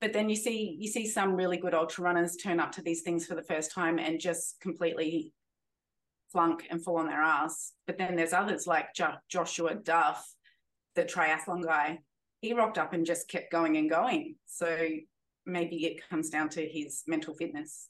[0.00, 3.00] but then you see you see some really good ultra runners turn up to these
[3.00, 5.32] things for the first time and just completely
[6.30, 7.72] flunk and fall on their ass.
[7.86, 10.22] But then there's others like jo- Joshua Duff,
[10.94, 12.00] the triathlon guy,
[12.42, 14.36] he rocked up and just kept going and going.
[14.44, 14.88] So
[15.46, 17.88] maybe it comes down to his mental fitness.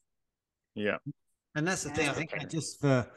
[0.77, 0.99] Yeah.
[1.57, 2.13] And that's the yeah.
[2.13, 2.29] thing.
[2.33, 3.09] I think just for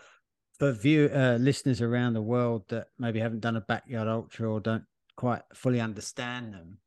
[0.58, 4.60] for view uh, listeners around the world that maybe haven't done a backyard ultra or
[4.60, 6.80] don't quite fully understand them,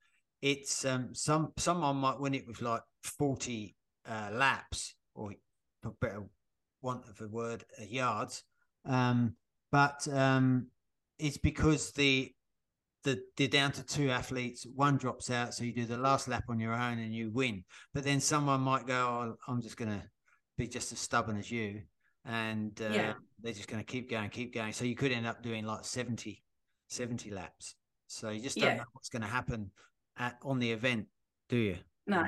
[0.43, 3.75] it's um some someone might win it with like 40
[4.09, 5.33] uh, laps or
[6.01, 6.25] better
[6.83, 8.43] want of a word uh, yards
[8.87, 9.35] um
[9.71, 10.67] but um
[11.19, 12.33] it's because the
[13.05, 14.67] the they're down to two athletes.
[14.75, 17.65] One drops out, so you do the last lap on your own and you win.
[17.95, 20.03] But then someone might go, oh, "I'm just going to
[20.59, 21.83] be just as stubborn as you,"
[22.25, 23.13] and uh, yeah.
[23.41, 24.73] they're just going to keep going, keep going.
[24.73, 26.43] So you could end up doing like 70,
[26.89, 27.75] 70 laps.
[28.07, 28.77] So you just don't yeah.
[28.79, 29.71] know what's going to happen
[30.19, 31.07] at on the event,
[31.49, 31.77] do you?
[32.07, 32.25] No,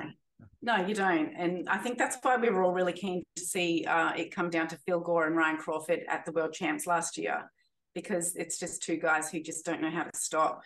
[0.60, 1.32] no, you don't.
[1.36, 4.50] And I think that's why we were all really keen to see uh, it come
[4.50, 7.50] down to Phil Gore and Ryan Crawford at the World Champs last year
[7.94, 10.62] because it's just two guys who just don't know how to stop.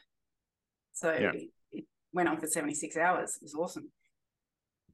[0.93, 1.33] So yeah.
[1.73, 3.37] it went on for 76 hours.
[3.37, 3.91] It was awesome.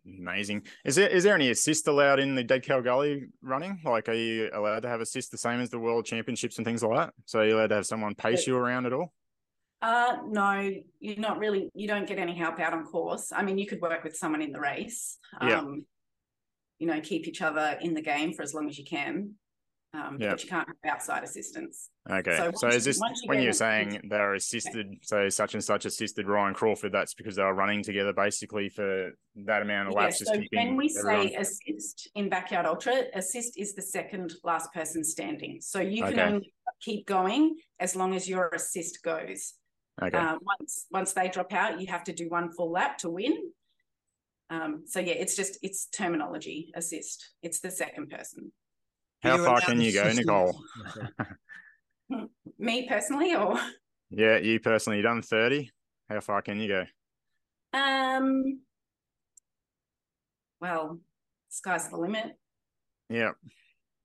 [0.04, 0.66] Amazing.
[0.84, 3.80] Is there is there any assist allowed in the Dead Cow Gully running?
[3.84, 6.82] Like, are you allowed to have assist the same as the World Championships and things
[6.82, 7.14] like that?
[7.26, 9.12] So are you allowed to have someone pace you around at all?
[9.82, 11.68] Uh, no, you're not really.
[11.74, 13.32] You don't get any help out on course.
[13.34, 15.18] I mean, you could work with someone in the race.
[15.40, 15.62] Um, yeah.
[16.78, 19.34] You know, keep each other in the game for as long as you can
[19.94, 20.30] um, yep.
[20.30, 21.90] but you can't have outside assistance.
[22.10, 22.36] Okay.
[22.36, 24.98] So, so is this you when you're saying they're assisted, yeah.
[25.02, 29.10] so such and such assisted Ryan Crawford, that's because they are running together basically for
[29.44, 30.22] that amount of laps.
[30.24, 31.28] Yeah, so when we everyone...
[31.28, 35.58] say assist in Backyard Ultra, assist is the second last person standing.
[35.60, 36.22] So you can okay.
[36.22, 39.54] only keep going as long as your assist goes.
[40.00, 40.16] Okay.
[40.16, 43.36] Uh, once once they drop out, you have to do one full lap to win.
[44.48, 47.30] Um, so yeah, it's just it's terminology assist.
[47.42, 48.52] It's the second person.
[49.22, 50.60] How far can you go, Nicole?
[52.58, 53.58] Me personally, or
[54.10, 55.70] yeah, you personally, you done thirty.
[56.08, 56.84] How far can you go?
[57.78, 58.60] Um,
[60.60, 60.98] well,
[61.48, 62.36] sky's the limit.
[63.08, 63.30] Yeah.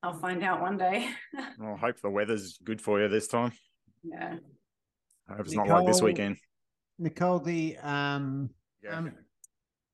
[0.04, 1.10] I'll find out one day.
[1.60, 3.52] well, I hope the weather's good for you this time.
[4.04, 4.38] Yeah.
[5.30, 6.38] I hope it's Nicole, not like this weekend.
[7.00, 8.50] Nicole, the um,
[8.84, 8.98] yeah.
[8.98, 9.12] um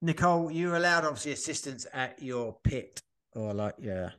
[0.01, 3.01] Nicole, you're allowed obviously assistance at your pit
[3.33, 4.09] or like yeah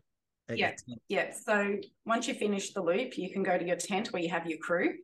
[0.53, 0.73] yeah,
[1.09, 1.31] yeah.
[1.33, 4.47] So once you finish the loop, you can go to your tent where you have
[4.47, 4.95] your crew.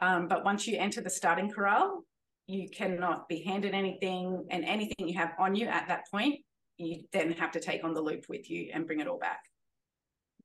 [0.00, 2.04] Um, but once you enter the starting corral,
[2.46, 6.40] you cannot be handed anything, and anything you have on you at that point,
[6.78, 9.40] you then have to take on the loop with you and bring it all back.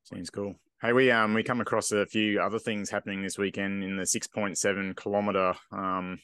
[0.03, 0.55] Seems cool.
[0.79, 4.05] Hey, we um we come across a few other things happening this weekend in the
[4.05, 6.19] six point seven kilometer um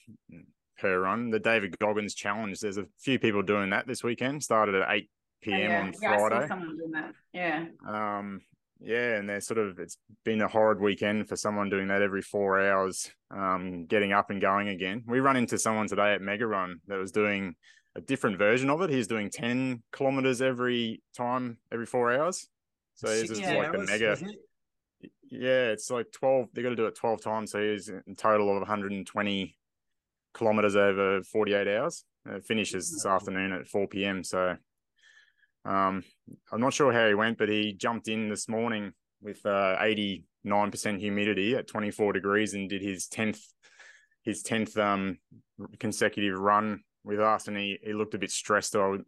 [0.78, 1.32] per run.
[1.32, 2.60] The David Goggins Challenge.
[2.60, 4.44] There's a few people doing that this weekend.
[4.44, 5.10] Started at eight
[5.42, 5.58] p.m.
[5.58, 5.82] Oh, yeah.
[5.82, 6.48] on yeah, Friday.
[6.48, 7.14] someone doing that.
[7.34, 7.66] Yeah.
[7.88, 8.42] Um,
[8.80, 12.22] yeah, and they're sort of it's been a horrid weekend for someone doing that every
[12.22, 15.04] four hours, um, getting up and going again.
[15.08, 17.56] We run into someone today at Mega Run that was doing
[17.96, 18.92] a different version of it.
[18.92, 22.50] He's doing ten kilometers every time, every four hours.
[22.96, 24.12] So it's just yeah, like the mega.
[24.14, 25.12] It?
[25.30, 26.48] Yeah, it's like twelve.
[26.54, 27.52] They got to do it twelve times.
[27.52, 29.58] So he's in total of 120
[30.34, 32.06] kilometers over 48 hours.
[32.26, 34.24] It finishes this afternoon at 4 p.m.
[34.24, 34.56] So
[35.66, 36.04] um,
[36.52, 40.24] I'm not sure how he went, but he jumped in this morning with uh, 89%
[41.00, 43.40] humidity at 24 degrees and did his 10th
[44.24, 45.18] his 10th um
[45.80, 49.04] consecutive run with us and he, he looked a bit stressed I would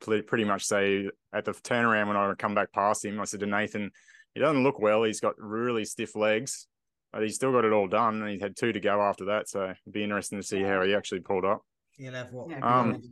[0.00, 3.46] pretty much say at the turnaround when I come back past him I said to
[3.46, 3.90] Nathan
[4.34, 6.66] he doesn't look well he's got really stiff legs
[7.12, 9.48] but he's still got it all done and he had two to go after that
[9.48, 11.62] so it'd be interesting to see how he actually pulled up
[12.00, 12.50] He'll have what?
[12.62, 13.02] Um,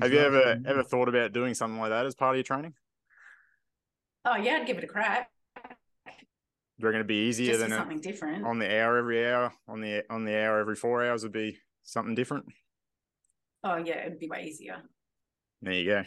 [0.00, 2.74] have you ever ever thought about doing something like that as part of your training?
[4.24, 5.30] Oh yeah, I'd give it a crack.
[5.56, 6.12] Do
[6.78, 9.52] you reckon it'd be easier Just than something a, different on the hour every hour?
[9.68, 12.46] On the on the hour every four hours would be something different.
[13.62, 14.82] Oh yeah, it'd be way easier.
[15.62, 16.04] There you go.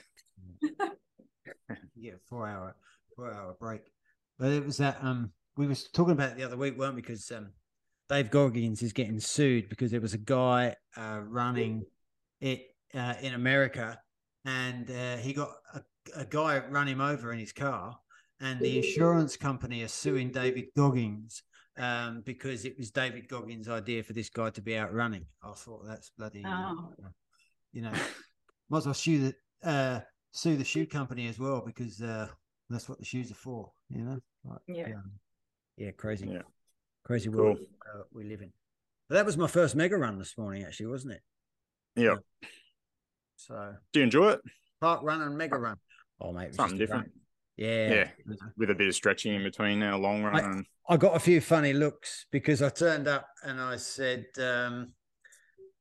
[1.95, 2.75] yeah, four hour
[3.15, 3.81] four hour break.
[4.37, 7.01] But it was that um we was talking about it the other week, weren't we?
[7.01, 7.51] Because um
[8.09, 11.85] Dave Goggins is getting sued because there was a guy uh, running
[12.39, 13.99] it uh, in America,
[14.45, 15.81] and uh, he got a,
[16.15, 17.97] a, guy run him over in his car,
[18.39, 21.41] and the insurance company is suing David Goggins
[21.77, 25.25] um, because it was David Goggins' idea for this guy to be out running.
[25.43, 26.93] I thought that's bloody, oh.
[27.73, 27.93] you know,
[28.69, 29.99] might as well sue the uh,
[30.31, 32.27] sue the shoe company as well because uh,
[32.69, 34.19] that's what the shoes are for, you know.
[34.43, 34.87] Like, yeah.
[34.87, 34.95] yeah,
[35.77, 36.41] yeah, crazy, yeah.
[37.03, 37.43] crazy cool.
[37.43, 37.59] world
[37.93, 38.51] uh, we live in.
[39.09, 41.21] But that was my first mega run this morning, actually, wasn't it?
[41.95, 42.15] Yeah.
[43.35, 44.41] So, do you enjoy it?
[44.81, 45.77] Park run and mega run.
[46.19, 47.11] Oh, mate, something different.
[47.57, 48.09] Yeah, yeah,
[48.57, 50.35] with a bit of stretching in between a long run.
[50.35, 50.65] I, and...
[50.89, 54.91] I got a few funny looks because I turned up and I said, um,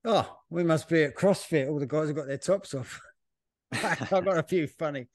[0.05, 1.69] "Oh, we must be at CrossFit.
[1.69, 3.01] All the guys have got their tops off."
[4.13, 5.07] I got a few funny,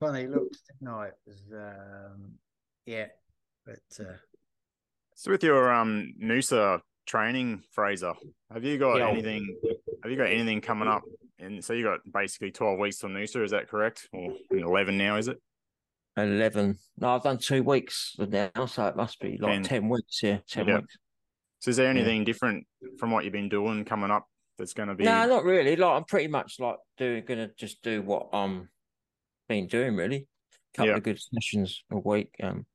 [0.00, 0.58] funny looks.
[0.80, 2.32] No, it was, um,
[2.84, 3.06] yeah,
[3.64, 4.16] but uh...
[5.14, 8.14] so with your um Noosa training, Fraser,
[8.52, 9.08] have you got yeah.
[9.08, 9.56] anything?
[10.02, 11.02] Have you got anything coming up?
[11.38, 14.08] And so you got basically twelve weeks till Noosa, is that correct?
[14.12, 15.38] Or eleven now, is it?
[16.18, 16.78] 11.
[16.98, 20.22] No, I've done two weeks now, so it must be like 10, 10 weeks.
[20.22, 20.76] Yeah, 10 yeah.
[20.76, 20.96] weeks.
[21.58, 22.24] So is there anything yeah.
[22.24, 22.66] different
[22.98, 24.26] from what you've been doing coming up
[24.58, 25.04] that's going to be?
[25.04, 25.76] No, not really.
[25.76, 28.68] Like I'm pretty much like doing, going to just do what I'm
[29.48, 30.26] been doing really.
[30.74, 30.96] A couple yeah.
[30.96, 32.34] of good sessions a week.
[32.42, 32.66] Um,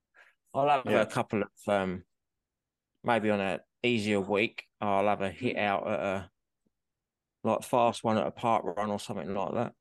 [0.54, 2.04] I'll have a couple of, um,
[3.04, 6.30] maybe on a easier week, I'll have a hit out at a
[7.44, 9.74] like fast one at a park run or something like that.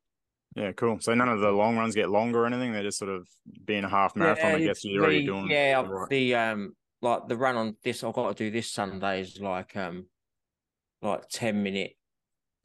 [0.57, 0.99] Yeah, cool.
[1.01, 2.73] So none of the long runs get longer or anything.
[2.73, 3.29] They're just sort of
[3.65, 4.51] being a half marathon.
[4.51, 5.49] Yeah, I guess you're already doing.
[5.51, 6.09] Yeah, right.
[6.09, 9.77] the um, like the run on this, I've got to do this Sunday is like
[9.77, 10.07] um,
[11.03, 11.93] like ten minute,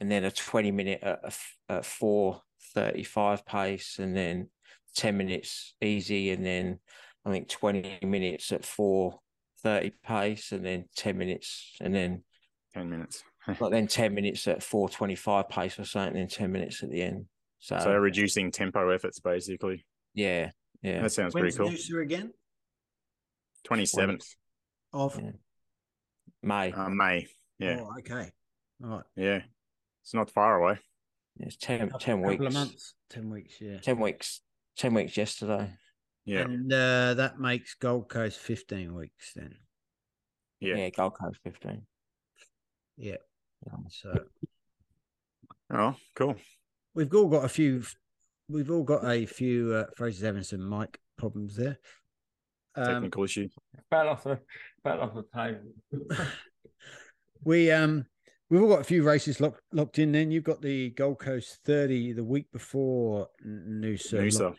[0.00, 1.36] and then a twenty minute at,
[1.68, 2.42] at four
[2.74, 4.48] thirty five pace, and then
[4.94, 6.78] ten minutes easy, and then
[7.24, 9.20] I think twenty minutes at four
[9.62, 12.24] thirty pace, and then ten minutes, and then
[12.74, 13.22] ten minutes.
[13.58, 16.82] but then ten minutes at four twenty five pace or something, and then ten minutes
[16.82, 17.26] at the end.
[17.58, 19.84] So, so reducing tempo efforts basically.
[20.14, 20.50] Yeah,
[20.82, 21.02] yeah.
[21.02, 22.00] That sounds When's pretty cool.
[22.00, 22.32] again?
[23.64, 24.26] Twenty seventh
[24.92, 25.30] of yeah.
[26.42, 26.72] May.
[26.72, 27.26] Uh, May.
[27.58, 27.80] Yeah.
[27.80, 28.30] Oh, okay.
[28.82, 29.04] All right.
[29.16, 29.40] Yeah,
[30.02, 30.78] it's not far away.
[31.38, 32.30] It's 10, 10 weeks.
[32.32, 32.94] Couple of months.
[33.10, 33.54] Ten weeks.
[33.60, 33.78] Yeah.
[33.78, 34.40] Ten weeks.
[34.76, 35.70] Ten weeks yesterday.
[36.24, 36.40] Yeah.
[36.40, 39.54] And uh, that makes Gold Coast fifteen weeks then.
[40.60, 40.76] Yeah.
[40.76, 41.82] Yeah, Gold Coast fifteen.
[42.96, 43.16] Yeah.
[43.90, 44.14] So.
[45.70, 46.36] Oh, cool
[46.96, 47.84] we've all got a few.
[48.48, 51.78] We've all got a few uh, Fraser Evanson mic problems there.
[52.74, 53.48] Um, Technical issue.
[53.90, 54.40] Fell off the
[54.82, 55.60] fell off the table.
[57.44, 58.06] we um
[58.48, 60.12] we've all got a few races locked locked in.
[60.12, 64.20] Then you've got the Gold Coast thirty the week before Noosa.
[64.20, 64.54] Noosa.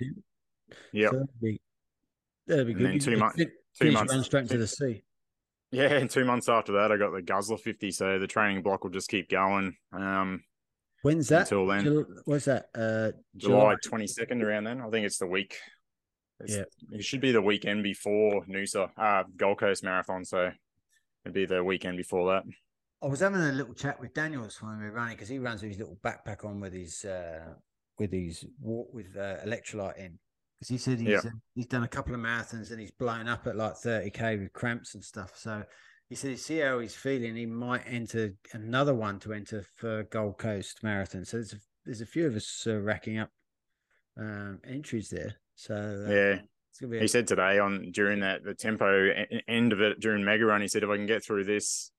[0.92, 1.10] Yeah.
[1.10, 1.62] So that'll be,
[2.46, 3.02] that'll be good.
[3.02, 3.42] two, months.
[3.80, 4.14] two months.
[4.14, 5.04] Run straight into the sea.
[5.72, 7.92] Yeah, and two months after that, I got the Guzzler 50.
[7.92, 9.76] So the training block will just keep going.
[9.92, 10.44] Um,
[11.02, 11.42] When's that?
[11.52, 12.68] Until then, what's that?
[12.74, 14.82] Uh, July twenty second around then.
[14.82, 15.56] I think it's the week.
[16.40, 20.26] It's, yeah, it should be the weekend before Noosa, uh, Gold Coast Marathon.
[20.26, 20.52] So
[21.24, 22.44] it'd be the weekend before that.
[23.02, 25.62] I was having a little chat with Daniels when we were running because he runs
[25.62, 27.54] with his little backpack on with his uh,
[28.00, 30.18] with his walk with uh, electrolyte in.
[30.56, 31.18] Because he said he's yeah.
[31.20, 34.38] uh, he's done a couple of marathons and he's blown up at like thirty k
[34.38, 35.34] with cramps and stuff.
[35.36, 35.64] So
[36.10, 37.36] he said, see how he's feeling.
[37.36, 41.26] He might enter another one to enter for Gold Coast Marathon.
[41.26, 43.30] So there's a, there's a few of us uh, racking up
[44.18, 45.36] um, entries there.
[45.56, 46.40] So uh, yeah.
[46.80, 49.10] He said today on during that the tempo
[49.48, 51.92] end of it during Mega Run, he said if I can get through this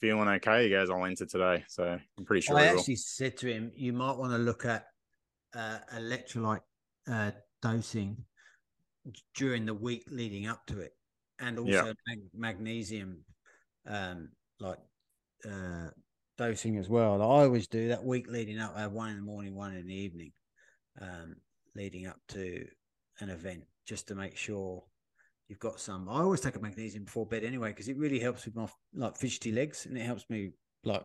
[0.00, 1.64] feeling okay, he goes, I'll enter today.
[1.68, 2.58] So I'm pretty sure.
[2.58, 4.86] I actually said to him, you might want to look at
[5.54, 6.60] uh, electrolyte
[7.10, 7.32] uh,
[7.62, 8.24] dosing
[9.34, 10.92] during the week leading up to it,
[11.38, 11.92] and also yeah.
[12.06, 13.24] mag- magnesium
[13.86, 14.78] um, like
[15.46, 15.88] uh,
[16.38, 17.18] dosing as well.
[17.18, 18.74] Like I always do that week leading up.
[18.76, 20.32] I have one in the morning, one in the evening,
[21.00, 21.36] um,
[21.74, 22.66] leading up to
[23.20, 24.84] an event, just to make sure
[25.50, 26.08] you've got some.
[26.08, 29.16] I always take a magnesium before bed anyway because it really helps with my like
[29.16, 30.52] fidgety legs and it helps me
[30.84, 31.04] like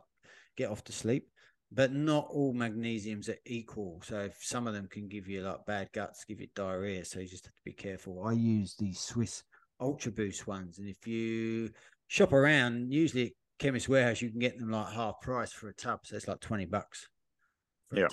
[0.56, 1.28] get off to sleep.
[1.72, 4.00] But not all magnesiums are equal.
[4.06, 7.04] So some of them can give you like bad guts, give you diarrhea.
[7.04, 8.24] So you just have to be careful.
[8.24, 9.44] I use the Swiss
[9.82, 11.72] Ultra Boost ones, and if you
[12.08, 15.74] shop around, usually at Chemist Warehouse, you can get them like half price for a
[15.74, 16.02] tub.
[16.04, 17.10] So it's like twenty bucks.
[17.92, 18.08] yeah.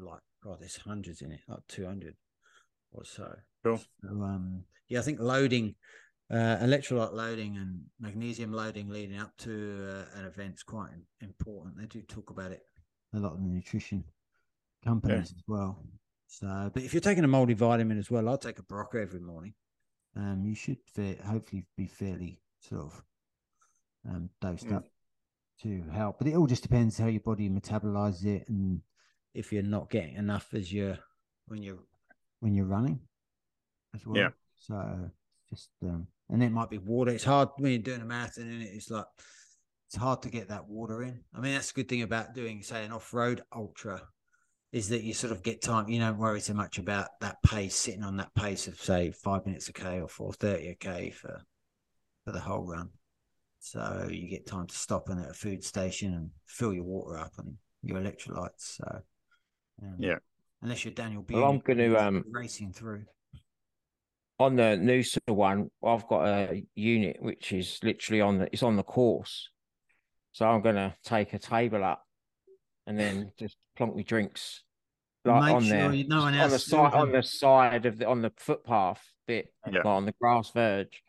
[0.00, 2.16] Like God, there's hundreds in it, like two hundred
[2.92, 3.34] or so.
[3.64, 3.80] Cool.
[4.02, 5.74] So, um, yeah, I think loading,
[6.30, 11.78] uh, electrolyte loading and magnesium loading leading up to uh, an event is quite important.
[11.78, 12.62] They do talk about it
[13.14, 14.04] a lot in the nutrition
[14.84, 15.38] companies yeah.
[15.38, 15.84] as well.
[16.28, 19.54] So, but if you're taking a multivitamin as well, I'll take a Berocca every morning.
[20.16, 23.02] Um, you should fa- hopefully be fairly sort of
[24.08, 24.76] um, dosed mm.
[24.76, 24.84] up
[25.62, 26.18] to help.
[26.18, 28.80] But it all just depends how your body metabolizes it and
[29.34, 30.98] if you're not getting enough as you're
[31.46, 31.78] when you're
[32.40, 33.00] when you're running
[33.94, 34.16] as well.
[34.16, 34.28] Yeah.
[34.66, 35.10] So
[35.48, 37.12] just um, and it might be water.
[37.12, 39.04] It's hard when you're doing a marathon and it's like
[39.86, 41.20] it's hard to get that water in.
[41.34, 44.02] I mean, that's a good thing about doing, say, an off-road ultra,
[44.72, 45.88] is that you sort of get time.
[45.88, 49.46] You don't worry so much about that pace, sitting on that pace of say five
[49.46, 51.42] minutes a k or four thirty a k for
[52.24, 52.90] for the whole run.
[53.60, 57.16] So you get time to stop in at a food station and fill your water
[57.18, 58.76] up and your electrolytes.
[58.76, 59.02] So
[59.82, 60.16] um, yeah,
[60.62, 63.04] unless you're Daniel B, well, I'm going to um racing through
[64.38, 65.70] on the Noosa one.
[65.84, 69.50] I've got a unit which is literally on the it's on the course,
[70.32, 72.02] so I'm going to take a table up
[72.86, 74.62] and then just plonk me drinks
[75.26, 78.22] like Make on sure there no on the side on the side of the on
[78.22, 79.78] the footpath bit, yeah.
[79.78, 81.02] like on the grass verge,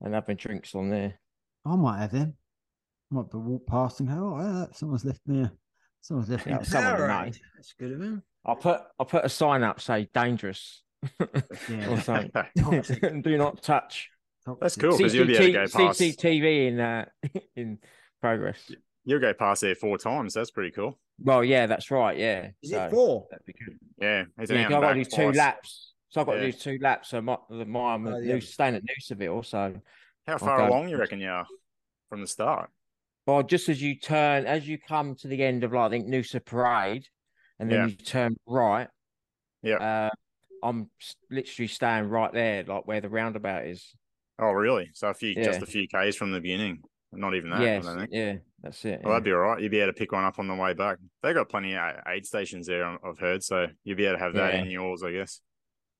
[0.00, 1.20] and having drinks on there.
[1.64, 2.34] I might have them.
[3.10, 5.42] I might be walk past and go, oh, someone's left me.
[5.42, 5.52] A,
[6.00, 6.64] someone's left yeah, me.
[6.64, 7.38] Someone right.
[7.56, 8.22] That's good of him.
[8.44, 10.82] I'll put I'll put a sign up say dangerous.
[11.68, 12.22] Yeah.
[13.22, 14.10] Do not touch.
[14.60, 17.04] That's cool because you'll be able to go past CCTV in uh,
[17.56, 17.78] in
[18.20, 18.70] progress.
[19.04, 20.34] You'll go past there four times.
[20.34, 20.98] That's pretty cool.
[21.22, 22.16] Well, yeah, that's right.
[22.16, 22.50] Yeah.
[22.62, 23.26] Is so, it four?
[23.98, 24.24] Yeah.
[24.38, 25.92] yeah I've got to do two laps.
[26.08, 26.46] So I've got yeah.
[26.46, 27.10] to do two laps.
[27.10, 28.38] So my, my I'm oh, yeah.
[28.40, 29.44] staying at Noosaville.
[29.44, 29.74] So
[30.26, 31.46] how far along you reckon you are
[32.08, 32.70] from the start?
[33.26, 36.08] Well, just as you turn, as you come to the end of like I think
[36.08, 37.06] Noosa Parade,
[37.58, 37.86] and then yeah.
[37.86, 38.88] you turn right.
[39.62, 39.76] Yeah.
[39.76, 40.10] Uh,
[40.62, 40.90] I'm
[41.30, 43.94] literally staying right there, like where the roundabout is.
[44.38, 44.90] Oh, really?
[44.94, 45.44] So a few, yeah.
[45.44, 46.82] just a few k's from the beginning.
[47.12, 47.60] Not even that.
[47.60, 49.00] Yeah, yeah, that's it.
[49.02, 49.18] Well, yeah.
[49.18, 49.60] that'd be all right.
[49.60, 50.98] You'd be able to pick one up on the way back.
[51.22, 52.86] They got plenty of aid stations there.
[52.86, 54.62] I've heard, so you'd be able to have that yeah.
[54.62, 55.40] in yours, I guess.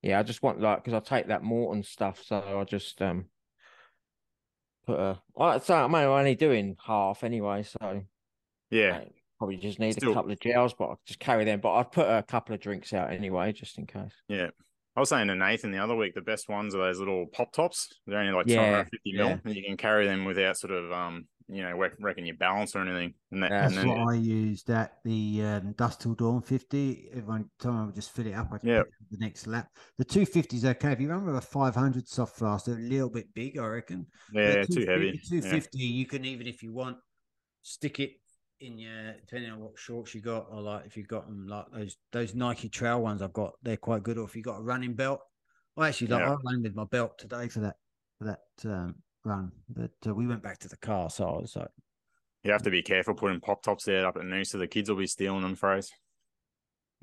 [0.03, 3.27] Yeah, I just want like because I take that Maurten stuff, so I just um
[4.87, 5.21] put a.
[5.35, 8.03] Well, so I'm only doing half anyway, so
[8.71, 9.01] yeah,
[9.41, 10.13] probably just need Still...
[10.13, 11.61] a couple of gels, but I'll just carry them.
[11.61, 14.13] But I'd put a couple of drinks out anyway, just in case.
[14.29, 14.51] Yeah,
[14.97, 17.53] I was saying to Nathan the other week, the best ones are those little pop
[17.53, 17.89] tops.
[18.07, 19.37] They're only like yeah, 250 mil, yeah.
[19.43, 22.81] and you can carry them without sort of, um, you know, wrecking your balance or
[22.81, 23.15] anything.
[23.33, 27.09] And that, That's and then, what I used at the um, Dusk Till Dawn 50.
[27.15, 28.83] Every time I would just fill it up, I'd yeah.
[29.11, 29.69] the next lap.
[29.97, 30.93] The 250 is okay.
[30.93, 34.07] If you remember a 500 soft flask, they're a little bit big, I reckon.
[34.35, 35.19] Yeah, too heavy.
[35.31, 35.87] 250, yeah.
[35.87, 36.99] you can even if you want,
[37.63, 38.20] stick it
[38.61, 41.67] in your depending on what shorts you got, or like if you've got them like
[41.73, 44.19] those those Nike Trail ones I've got, they're quite good.
[44.19, 45.21] Or if you got a running belt,
[45.77, 46.35] I actually like yeah.
[46.35, 47.77] I with my belt today for that
[48.19, 51.57] for that um, run, but uh, we went back to the car, so I was
[51.57, 51.69] like,
[52.45, 54.89] you have to be careful putting pop tops there up at Noosa, so the kids
[54.89, 55.55] will be stealing them.
[55.55, 55.91] for us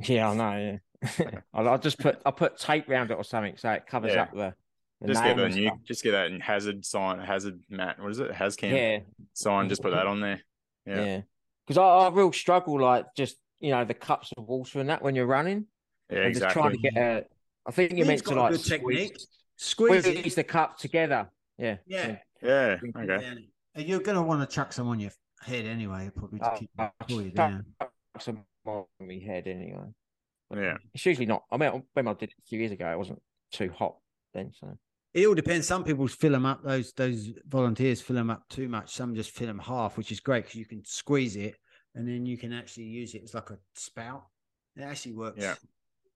[0.04, 0.80] Yeah, I know.
[1.20, 4.24] Yeah, I'll, just put I'll put tape around it or something so it covers yeah.
[4.24, 4.54] up the.
[5.02, 5.78] the just get the new, stuff.
[5.86, 8.00] just get that hazard sign, hazard mat.
[8.00, 8.32] What is it?
[8.32, 8.72] Hazchem.
[8.72, 9.00] Yeah.
[9.34, 9.70] Sign.
[9.70, 10.42] Just put that on there.
[10.86, 11.22] Yeah.
[11.68, 11.78] Because.
[11.78, 15.14] I, I real struggle, like just you know the cups of water and that when
[15.14, 15.66] you're running.
[16.10, 16.40] Yeah, exactly.
[16.40, 17.26] Just trying to get a
[17.68, 19.18] I think you're meant to like good technique.
[19.58, 21.30] Squeeze, squeeze the cup together.
[21.58, 21.78] Yeah.
[21.86, 22.18] Yeah.
[22.42, 22.78] Yeah.
[22.96, 23.48] Okay.
[23.76, 25.12] You're going to want to chuck some on your
[25.42, 27.66] head anyway, probably to keep uh, pull you down.
[28.20, 29.94] Some on my head anyway.
[30.50, 30.78] But yeah.
[30.94, 31.44] It's usually not.
[31.52, 33.98] I mean, when I did it a few years ago, it wasn't too hot
[34.34, 34.54] then.
[34.58, 34.78] So
[35.18, 35.68] it all depends.
[35.68, 36.64] Some people fill them up.
[36.64, 38.94] Those those volunteers fill them up too much.
[38.94, 41.56] Some just fill them half, which is great because you can squeeze it
[41.96, 44.24] and then you can actually use it as like a spout.
[44.76, 45.42] It actually works.
[45.42, 45.56] Yeah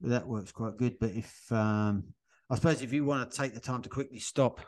[0.03, 0.99] that works quite good.
[0.99, 2.13] But if um,
[2.49, 4.61] I suppose if you want to take the time to quickly stop,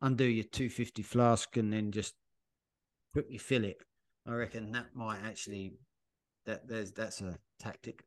[0.00, 2.14] undo your 250 flask, and then just
[3.12, 3.78] quickly fill it,
[4.26, 5.74] I reckon that might actually
[6.46, 8.04] that there's that's a tactic.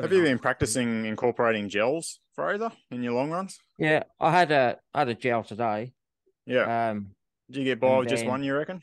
[0.00, 3.58] Have you been practicing incorporating gels, Fraser, in your long runs?
[3.78, 5.92] Yeah, I had a I had a gel today.
[6.46, 6.90] Yeah.
[6.90, 7.08] Um,
[7.50, 8.42] Did you get by with then, just one?
[8.42, 8.82] You reckon?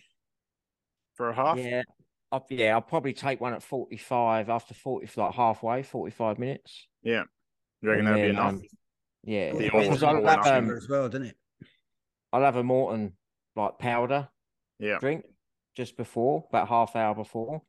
[1.15, 1.57] For a half?
[1.57, 1.83] Yeah,
[2.31, 2.73] I'll, yeah.
[2.73, 6.87] I'll probably take one at forty five after forty, like halfway, forty five minutes.
[7.03, 7.23] Yeah.
[7.81, 8.53] You reckon that'd be enough?
[8.53, 8.61] Um,
[9.23, 9.51] yeah.
[9.51, 11.37] The because I love um, as well, didn't it?
[12.31, 13.13] I'll have a Maurten
[13.55, 14.29] like powder
[14.79, 14.97] yeah.
[14.99, 15.25] drink
[15.75, 17.61] just before, about half hour before.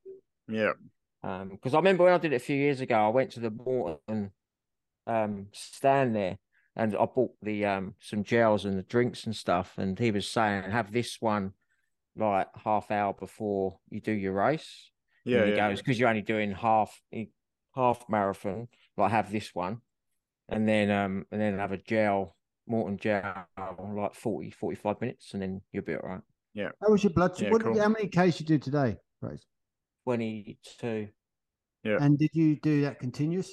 [0.49, 0.73] Yeah.
[1.25, 3.41] Um, because I remember when I did it a few years ago, I went to
[3.41, 4.31] the Maurten
[5.07, 6.39] um stand there
[6.77, 10.29] and I bought the um some gels and the drinks and stuff, and he was
[10.29, 11.53] saying have this one
[12.17, 14.91] like half hour before you do your race.
[15.25, 15.39] Yeah.
[15.39, 15.69] And he yeah.
[15.71, 17.01] goes because you're only doing half
[17.75, 19.79] half marathon, like have this one,
[20.49, 22.37] and then um and then have a gel
[22.71, 23.47] Maurten gel
[23.95, 26.21] like 40, 45 minutes, and then you'll be all right.
[26.53, 26.71] Yeah.
[26.83, 27.41] How was your blood?
[27.41, 27.79] Yeah, what cool.
[27.79, 29.45] how many Ks you do today, Grace?
[30.05, 31.09] 22.
[31.83, 31.99] Yeah.
[32.01, 33.51] And did you do that continuous?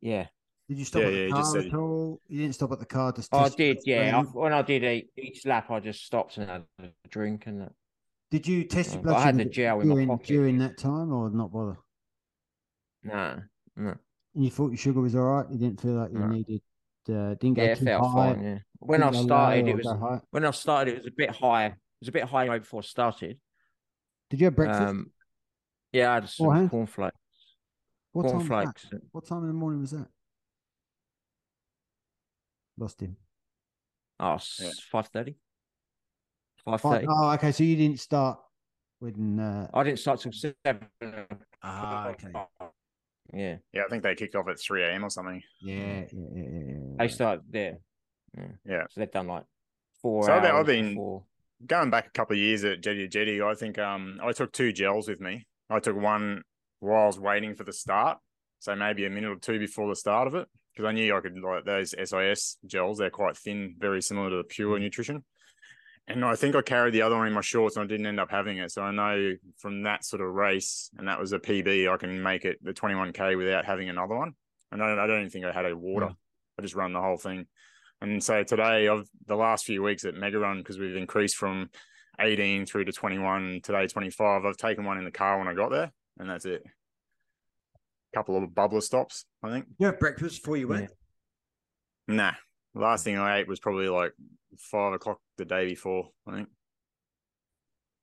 [0.00, 0.26] Yeah.
[0.68, 2.20] Did you stop Yeah, at the you car just at all?
[2.28, 4.18] You didn't stop at the car to I did, yeah.
[4.18, 7.60] I, when I did each, each lap, I just stopped and had a drink and
[7.60, 7.72] that.
[8.30, 10.26] Did you test your Uh, blood but I had the gel in my pocket.
[10.26, 11.76] during that time or not bother?
[13.04, 13.42] No,
[13.76, 13.94] no.
[14.34, 15.46] And you thought your sugar was all right?
[15.50, 16.26] You didn't feel like you No.
[16.26, 16.62] needed,
[17.08, 18.32] uh, didn't go Yeah, it too felt high?
[18.34, 18.44] fine.
[18.44, 18.58] Yeah.
[18.80, 21.66] When I didn't go started, it was when I started, it was a bit high.
[21.66, 23.38] It was a bit high right before I started.
[24.30, 24.82] Did you have breakfast?
[24.82, 25.10] Um,
[25.92, 26.70] yeah, I had some Beforehand?
[26.70, 27.16] cornflakes.
[28.12, 28.32] what time?
[28.32, 28.86] Cornflakes.
[29.12, 30.08] What time in the morning was that?
[32.78, 33.16] Lost him.
[34.20, 34.70] Oh, Yeah.
[34.90, 35.36] five thirty.
[36.64, 36.92] Five Fine.
[36.92, 37.06] thirty.
[37.08, 37.52] Oh, okay.
[37.52, 38.38] So you didn't start
[38.98, 39.38] when.
[39.40, 40.88] Uh, I didn't start till seven.
[41.62, 42.32] ah, okay.
[43.32, 43.82] Yeah, Yeah.
[43.84, 45.04] I think they kicked off at 3 a.m.
[45.04, 45.42] or something.
[45.60, 46.78] Yeah, yeah, yeah, yeah, yeah.
[46.98, 47.78] they start there.
[48.64, 48.84] Yeah.
[48.90, 49.44] So they've done like
[50.00, 51.24] four So hours been- I've been- before.
[51.64, 54.52] Going back a couple of years at Jetty to Jetty, I think um I took
[54.52, 55.46] two gels with me.
[55.70, 56.42] I took one
[56.80, 58.18] while I was waiting for the start.
[58.58, 60.48] So maybe a minute or two before the start of it.
[60.74, 64.36] Because I knew I could like those SIS gels, they're quite thin, very similar to
[64.36, 65.24] the pure nutrition.
[66.08, 68.20] And I think I carried the other one in my shorts and I didn't end
[68.20, 68.70] up having it.
[68.70, 72.22] So I know from that sort of race, and that was a PB, I can
[72.22, 74.34] make it the 21K without having another one.
[74.70, 76.10] And I don't, I don't even think I had a water.
[76.58, 77.46] I just run the whole thing.
[78.00, 81.70] And so today, I've the last few weeks at Mega Run, because we've increased from
[82.20, 85.70] 18 through to 21, today 25, I've taken one in the car when I got
[85.70, 86.62] there, and that's it.
[86.64, 89.66] A couple of bubbler stops, I think.
[89.78, 90.90] You have breakfast before you went.
[92.06, 92.32] Nah.
[92.74, 94.12] The last thing I ate was probably like
[94.58, 96.48] five o'clock the day before, I think.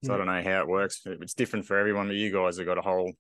[0.04, 1.02] So I don't know how it works.
[1.06, 3.14] It's different for everyone, but you guys have got a whole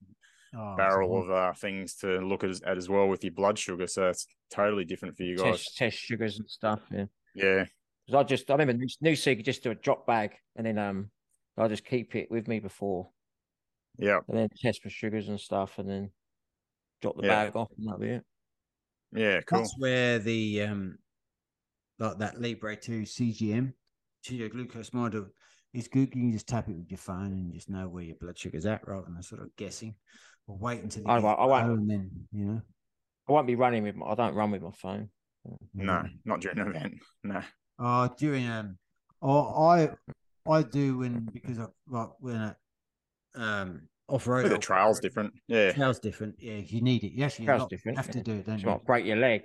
[0.55, 3.33] Oh, barrel so- of uh, things to look at, as- at as well with your
[3.33, 3.87] blood sugar.
[3.87, 5.63] So it's totally different for you guys.
[5.63, 6.79] Test test sugars and stuff.
[6.91, 7.05] Yeah.
[7.35, 7.65] Yeah.
[8.07, 11.09] 'Cause I just I remember new, Noosa just do a drop bag and then um
[11.57, 13.09] I just keep it with me before
[13.97, 14.19] Yeah.
[14.27, 16.11] and then test for sugars and stuff and then
[17.01, 17.45] drop the Yeah.
[17.45, 18.23] bag off and that'll be it.
[19.13, 19.41] Yeah.
[19.41, 19.59] Cool.
[19.59, 20.97] That's where the um,
[21.99, 23.73] like that Libre Two CGM,
[24.23, 25.27] cheetah glucose model,
[25.73, 26.13] is good.
[26.15, 28.65] You can just tap it with your phone and just know where your blood sugar's
[28.65, 29.95] at, rather than sort of guessing
[30.47, 31.79] or wait until I you won't- I won't.
[31.79, 32.61] and then you know.
[33.27, 35.09] I won't be running with my I don't run with my phone.
[35.73, 36.93] No, not during an event.
[37.23, 37.41] No.
[37.79, 38.77] Uh during um,
[39.21, 39.89] oh, I
[40.49, 42.53] I do when because I like when I,
[43.35, 44.49] um off road.
[44.49, 45.33] The trail's different.
[45.47, 45.71] Yeah.
[45.71, 46.35] Trail's different.
[46.39, 47.13] Yeah, if you need it.
[47.13, 48.23] Yes you actually Trail's not- different, have to yeah.
[48.23, 48.69] do it, don't It's you?
[48.69, 49.43] might break your leg.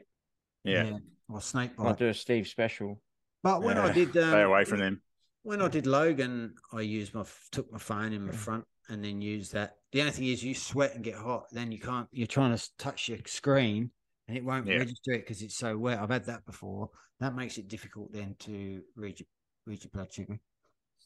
[0.65, 0.99] Yeah.
[1.29, 1.87] Or snake bite.
[1.87, 3.01] I'll do a Steve special.
[3.43, 5.03] But when I did, um, Stay away from them.
[5.43, 8.37] when I did Logan, I used my took my phone in my Mm.
[8.37, 9.77] front and then use that.
[9.93, 12.09] The only thing is, you sweat and get hot, then you can't.
[12.13, 13.91] You're trying to touch your screen
[14.27, 14.79] and it won't Yeah.
[14.79, 15.99] register it because it's so wet.
[15.99, 16.91] I've had that before.
[17.21, 19.27] That makes it difficult then to read your
[19.67, 20.39] read your blood sugar.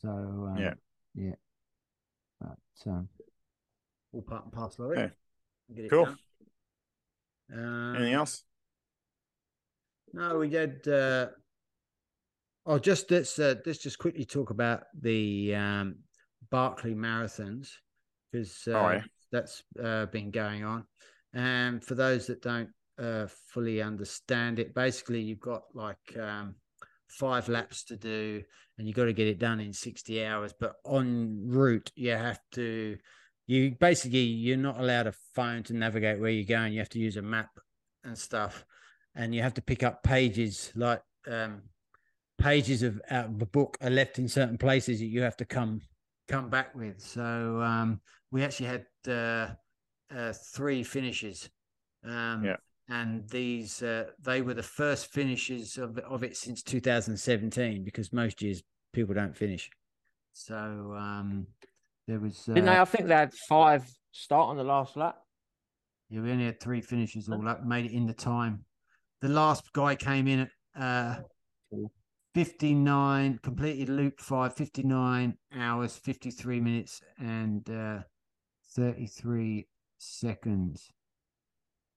[0.00, 0.74] So um, Yeah.
[1.14, 1.34] yeah.
[2.40, 3.08] But um,
[4.12, 4.98] all part and parcel of it.
[5.68, 5.74] Yeah.
[5.76, 6.08] Get it Cool.
[7.52, 8.44] Um, Anything else?
[10.12, 10.86] no, we did.
[10.86, 11.28] Uh,
[12.66, 15.96] oh, just let's uh, let's just quickly talk about the um,
[16.52, 17.70] Barkley marathons
[18.30, 19.02] because uh, Oh, yeah.
[19.32, 20.84] that's uh, been going on.
[21.34, 22.70] And for those that don't
[23.02, 26.54] uh, fully understand it, basically you've got like um,
[27.08, 28.42] five laps to do,
[28.78, 30.54] and you've got to get it done in sixty hours.
[30.58, 32.96] But en route, you have to.
[33.48, 36.72] You basically you're not allowed a phone to navigate where you're going.
[36.72, 37.50] You have to use a map
[38.04, 38.64] and stuff
[39.14, 41.62] and you have to pick up pages like um,
[42.38, 45.44] pages of out of the book are left in certain places that you have to
[45.44, 45.80] come
[46.28, 47.00] come back with.
[47.00, 48.00] So um,
[48.30, 49.48] we actually had uh,
[50.14, 51.50] uh, three finishes,
[52.04, 52.56] um, Yeah.
[52.88, 58.42] and these uh, they were the first finishes of of it since 2017 because most
[58.42, 58.62] years
[58.92, 59.70] people don't finish.
[60.32, 61.46] So um,
[62.06, 62.78] there was uh, Didn't they?
[62.78, 65.16] I think they had five start on the last lap.
[66.10, 68.64] yeah, we only had three finishes all up, made it in the time.
[69.20, 70.50] The last guy came in at
[70.82, 71.16] uh,
[72.34, 77.98] 59, completed loop five, 59 hours, 53 minutes, and uh,
[78.74, 79.66] 33
[79.98, 80.90] seconds.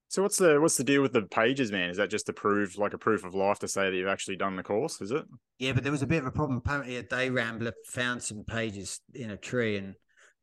[0.07, 1.89] So what's the what's the deal with the pages, man?
[1.89, 4.37] Is that just to prove like a proof of life to say that you've actually
[4.37, 5.01] done the course?
[5.01, 5.25] Is it?
[5.59, 6.57] Yeah, but there was a bit of a problem.
[6.57, 9.95] Apparently, a day rambler found some pages in a tree and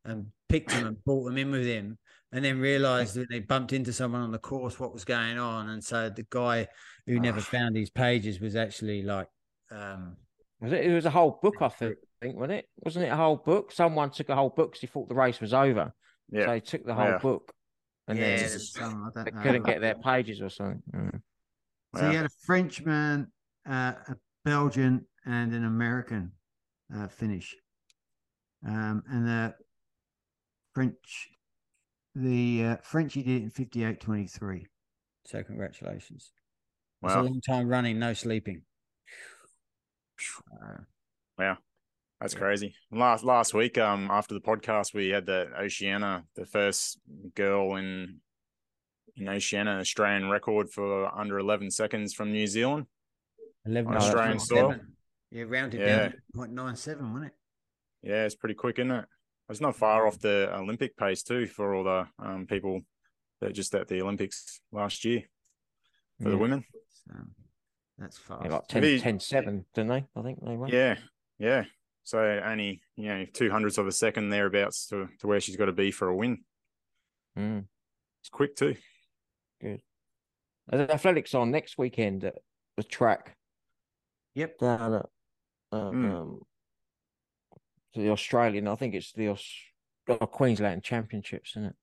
[0.05, 1.97] and picked them and brought them in with him,
[2.33, 5.69] and then realised that they bumped into someone on the course what was going on,
[5.69, 6.67] and so the guy
[7.07, 7.43] who never ah.
[7.43, 9.29] found these pages was actually like.
[9.73, 10.17] Um
[10.61, 10.85] was it?
[10.85, 12.69] It was a whole book, I think, wasn't it?
[12.85, 13.73] Wasn't it a whole book?
[13.73, 15.93] Someone took a whole book because he thought the race was over.
[16.31, 16.47] Yeah.
[16.47, 17.19] So he took the whole yeah.
[17.19, 17.53] book
[18.07, 20.83] and yeah, then some, they couldn't get their pages or something.
[20.95, 21.21] Mm.
[21.97, 23.33] So you had a Frenchman,
[23.69, 26.33] uh, a Belgian, and an American
[26.95, 27.55] uh, finish,
[28.67, 29.55] um, and the
[30.75, 31.29] French,
[32.15, 34.67] the uh, Frenchie did it in fifty-eight twenty-three.
[35.27, 36.33] So congratulations!
[37.03, 37.09] Wow.
[37.09, 38.63] It's a long time running, no sleeping.
[41.39, 41.59] Wow.
[42.21, 42.75] That's crazy.
[42.93, 47.01] Last last week, um, after the podcast, we had the Oceana, the first
[47.35, 48.21] girl in
[49.17, 52.87] in Oceania, Australian record for under eleven seconds from New Zealand.
[53.67, 54.77] Eleven Australian soil.
[55.33, 55.97] Yeah, rounded yeah.
[55.97, 58.09] down point nine seven, wasn't it?
[58.09, 59.05] Yeah, it's pretty quick, isn't it?
[59.49, 62.83] It's not far off the Olympic pace too for all the um, people
[63.41, 65.23] that just at the Olympics last year
[66.19, 66.31] for yeah.
[66.31, 66.65] the women.
[67.13, 67.33] Um,
[67.99, 68.43] that's fast.
[68.45, 70.07] Yeah, like 10, 10 7, didn't they?
[70.17, 70.69] I think they were.
[70.69, 70.97] Yeah,
[71.39, 71.65] yeah.
[72.05, 75.67] So only you know two hundredths of a second thereabouts to, to where she's got
[75.67, 76.39] to be for a win.
[77.39, 77.65] Mm.
[78.21, 78.77] It's quick too.
[79.61, 79.83] Good.
[80.69, 82.37] The athletics on next weekend at
[82.77, 83.37] the track.
[84.35, 84.59] Yep.
[84.59, 85.07] Down at
[85.71, 86.13] um, mm.
[86.13, 86.41] um,
[87.95, 88.69] the Australian.
[88.69, 91.77] I think it's the Aus- Queensland Championships, isn't it?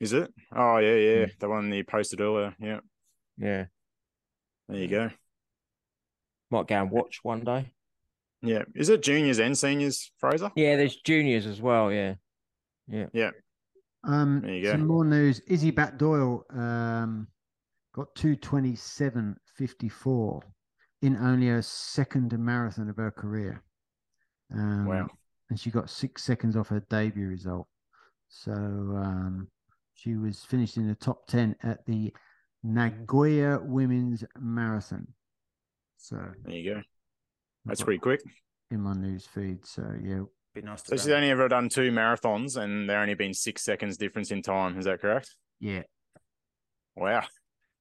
[0.00, 0.32] Is it?
[0.54, 1.24] Oh yeah, yeah.
[1.24, 1.38] Mm.
[1.38, 2.54] The one you posted earlier.
[2.60, 2.80] Yeah.
[3.38, 3.66] Yeah.
[4.68, 5.10] There you go.
[6.50, 7.70] Might go and watch one day.
[8.42, 8.62] Yeah.
[8.74, 10.50] Is it juniors and seniors, Fraser?
[10.54, 11.92] Yeah, there's juniors as well.
[11.92, 12.14] Yeah.
[12.86, 13.06] Yeah.
[13.12, 13.30] Yeah.
[14.04, 14.70] Um, there you go.
[14.72, 15.40] Some more news.
[15.50, 17.26] Izzi Batt-Doyle um,
[17.94, 20.40] got 227.54
[21.02, 23.62] in only a second marathon of her career.
[24.54, 25.08] Um, wow.
[25.50, 27.66] And she got six seconds off her debut result.
[28.28, 29.48] So um,
[29.94, 32.12] she was finished in the top 10 at the
[32.62, 35.08] Nagoya Women's Marathon.
[35.98, 36.82] So there you go.
[37.64, 38.22] That's pretty quick.
[38.70, 39.66] In my news feed.
[39.66, 40.22] So yeah.
[40.54, 43.98] Be nice so she's only ever done two marathons and there only been six seconds
[43.98, 44.78] difference in time.
[44.78, 45.34] Is that correct?
[45.60, 45.82] Yeah.
[46.96, 47.24] Wow.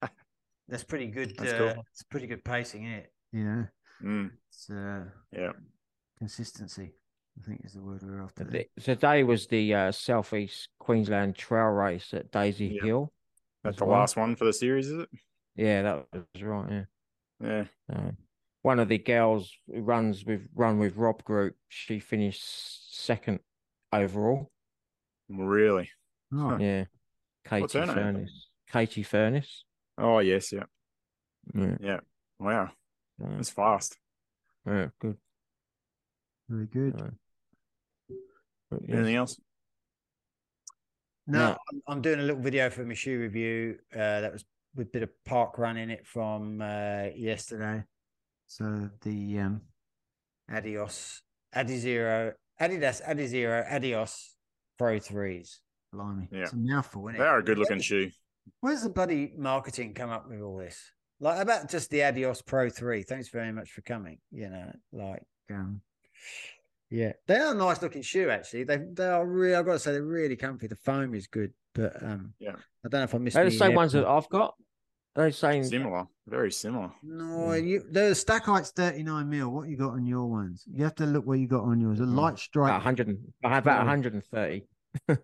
[0.67, 1.37] That's pretty good.
[1.37, 1.83] That's uh, cool.
[1.93, 3.13] It's pretty good pacing, isn't it?
[3.31, 3.63] Yeah.
[4.03, 4.31] Mm.
[4.49, 5.51] It's uh, yeah.
[6.17, 6.93] Consistency,
[7.39, 8.43] I think is the word we're after.
[8.43, 12.85] The, today was the uh, Southeast Queensland Trail Race at Daisy yeah.
[12.85, 13.13] Hill.
[13.63, 13.99] That's the well.
[13.99, 15.09] last one for the series, is it?
[15.55, 16.71] Yeah, that was right.
[16.71, 16.83] Yeah.
[17.41, 17.65] Yeah.
[17.91, 18.11] Uh,
[18.61, 23.39] one of the girls who runs with run with Rob Group, she finished second
[23.93, 24.51] overall.
[25.29, 25.89] Really?
[26.33, 26.57] Oh.
[26.57, 26.85] Yeah.
[27.47, 28.47] Katie Furness.
[28.71, 29.63] Katie Furness.
[29.97, 30.65] Oh yes, yeah.
[31.53, 31.77] Yeah.
[31.79, 31.99] yeah.
[32.39, 32.69] Wow.
[33.19, 33.97] That's fast.
[34.65, 35.17] Yeah, good.
[36.49, 37.15] Very good.
[38.89, 39.39] Anything else?
[41.25, 41.57] No, no.
[41.71, 43.77] I'm, I'm, doing a little video for my shoe review.
[43.93, 44.45] Uh, that was
[44.77, 47.83] with a bit of park run in it from uh, yesterday.
[48.47, 49.61] So the um,
[50.49, 51.21] Adios,
[51.53, 54.35] Adizero, Adidas, Adizero, Adios
[54.77, 55.61] Pro Threes.
[55.93, 57.07] Blimey, yeah, it's a mouthful.
[57.07, 58.09] Isn't they are a good looking shoe.
[58.61, 60.79] Where's the bloody marketing come up with all this?
[61.19, 63.03] Like about just the Adios Pro Three.
[63.03, 64.19] Thanks very much for coming.
[64.31, 65.81] You know, like um,
[66.89, 68.29] yeah, they are a nice looking shoe.
[68.29, 69.55] Actually, they they are really.
[69.55, 70.67] I've got to say they're really comfy.
[70.67, 72.55] The foam is good, but um, yeah,
[72.85, 73.35] I don't know if I missed.
[73.35, 74.55] They're the same ones that I've got.
[75.17, 76.91] They're saying similar, very similar.
[77.01, 77.55] No, yeah.
[77.55, 79.49] you the stack height's 39 mil.
[79.49, 80.63] What you got on your ones?
[80.71, 81.99] You have to look what you got on yours.
[81.99, 82.15] A mm.
[82.15, 82.69] light strike.
[82.69, 83.17] About 100.
[83.43, 84.67] I have about 130.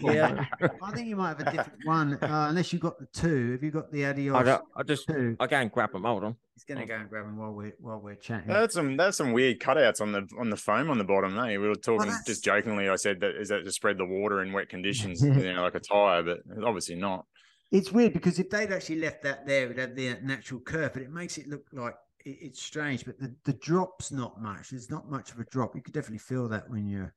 [0.00, 0.44] yeah,
[0.82, 3.52] I think you might have a different one, uh, unless you've got the two.
[3.52, 4.48] Have you got the Adios?
[4.48, 5.36] I, I just two?
[5.38, 6.04] I go and grab them.
[6.04, 6.36] Hold on.
[6.54, 8.48] He's gonna go and grab them while we're while we're chatting.
[8.48, 11.38] That's some that's some weird cutouts on the on the foam on the bottom.
[11.38, 11.58] Eh?
[11.58, 12.88] We were talking well, just jokingly.
[12.88, 15.74] I said that is that to spread the water in wet conditions, you know, like
[15.74, 17.26] a tire, but obviously not.
[17.72, 20.92] It's weird because if they'd actually left that there, it would have the natural curve,
[20.92, 23.04] but it makes it look like it, it's strange.
[23.04, 24.70] But the, the drop's not much.
[24.70, 25.74] There's not much of a drop.
[25.74, 27.12] You could definitely feel that when you're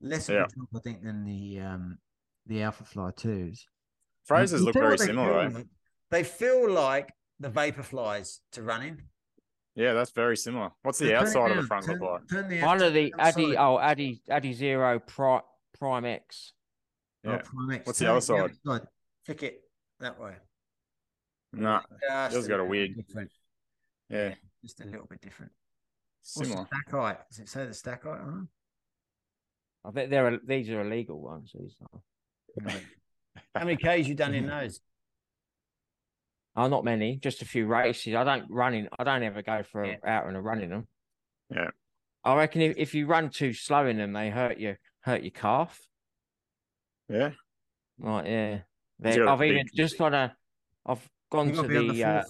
[0.00, 1.98] less of a drop, I think, than the um
[2.46, 3.66] the Alphafly twos.
[4.24, 5.50] Phrases look very similar.
[5.50, 5.64] Feel,
[6.10, 9.02] They feel like the Vaporflies to running.
[9.74, 10.70] Yeah, that's very similar.
[10.82, 12.62] What's the so outside of the front turn, look like?
[12.62, 15.42] One of the Addy, oh Addy, Adizero Prime,
[15.78, 16.52] Prime X.
[17.24, 17.32] Yeah.
[17.32, 17.86] Oh, Prime X.
[17.86, 18.52] What's the other side?
[19.24, 19.63] Flick it
[20.00, 20.34] that way.
[21.52, 22.96] No, nah, yours got a weird.
[22.96, 23.30] Different.
[24.10, 25.52] Yeah, just a little bit different.
[26.22, 26.56] Similar.
[26.56, 27.18] What's the stack height?
[27.30, 28.48] Does it say the stack height on
[29.84, 31.52] I bet they're these are illegal ones.
[31.54, 32.72] These are.
[33.54, 34.80] How many Ks you done in those?
[36.56, 38.14] Oh, not many, just a few races.
[38.14, 38.88] I don't run in.
[38.98, 39.96] I don't ever go for yeah.
[40.06, 40.86] out and a run in them.
[41.50, 41.70] Yeah.
[42.22, 45.32] I reckon if, if you run too slow in them, they hurt you, hurt your
[45.32, 45.78] calf.
[47.08, 47.30] Yeah.
[47.98, 48.26] Right.
[48.26, 48.58] Yeah.
[49.28, 50.36] I've even just on a.
[50.86, 51.92] I've gone to the.
[51.92, 52.22] the uh,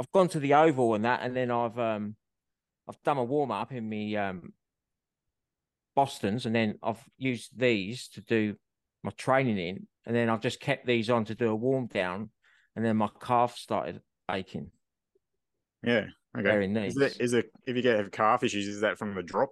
[0.00, 2.16] I've gone to the oval and that, and then I've um,
[2.88, 4.52] I've done a warm up in me um,
[5.94, 8.56] Boston's, and then I've used these to do
[9.02, 12.30] my training in, and then I've just kept these on to do a warm down,
[12.74, 14.00] and then my calf started
[14.30, 14.70] aching.
[15.84, 16.06] Yeah.
[16.36, 16.42] Okay.
[16.42, 16.96] Very nice.
[16.96, 19.50] Is it, is it if you get have calf issues, is that from the drop?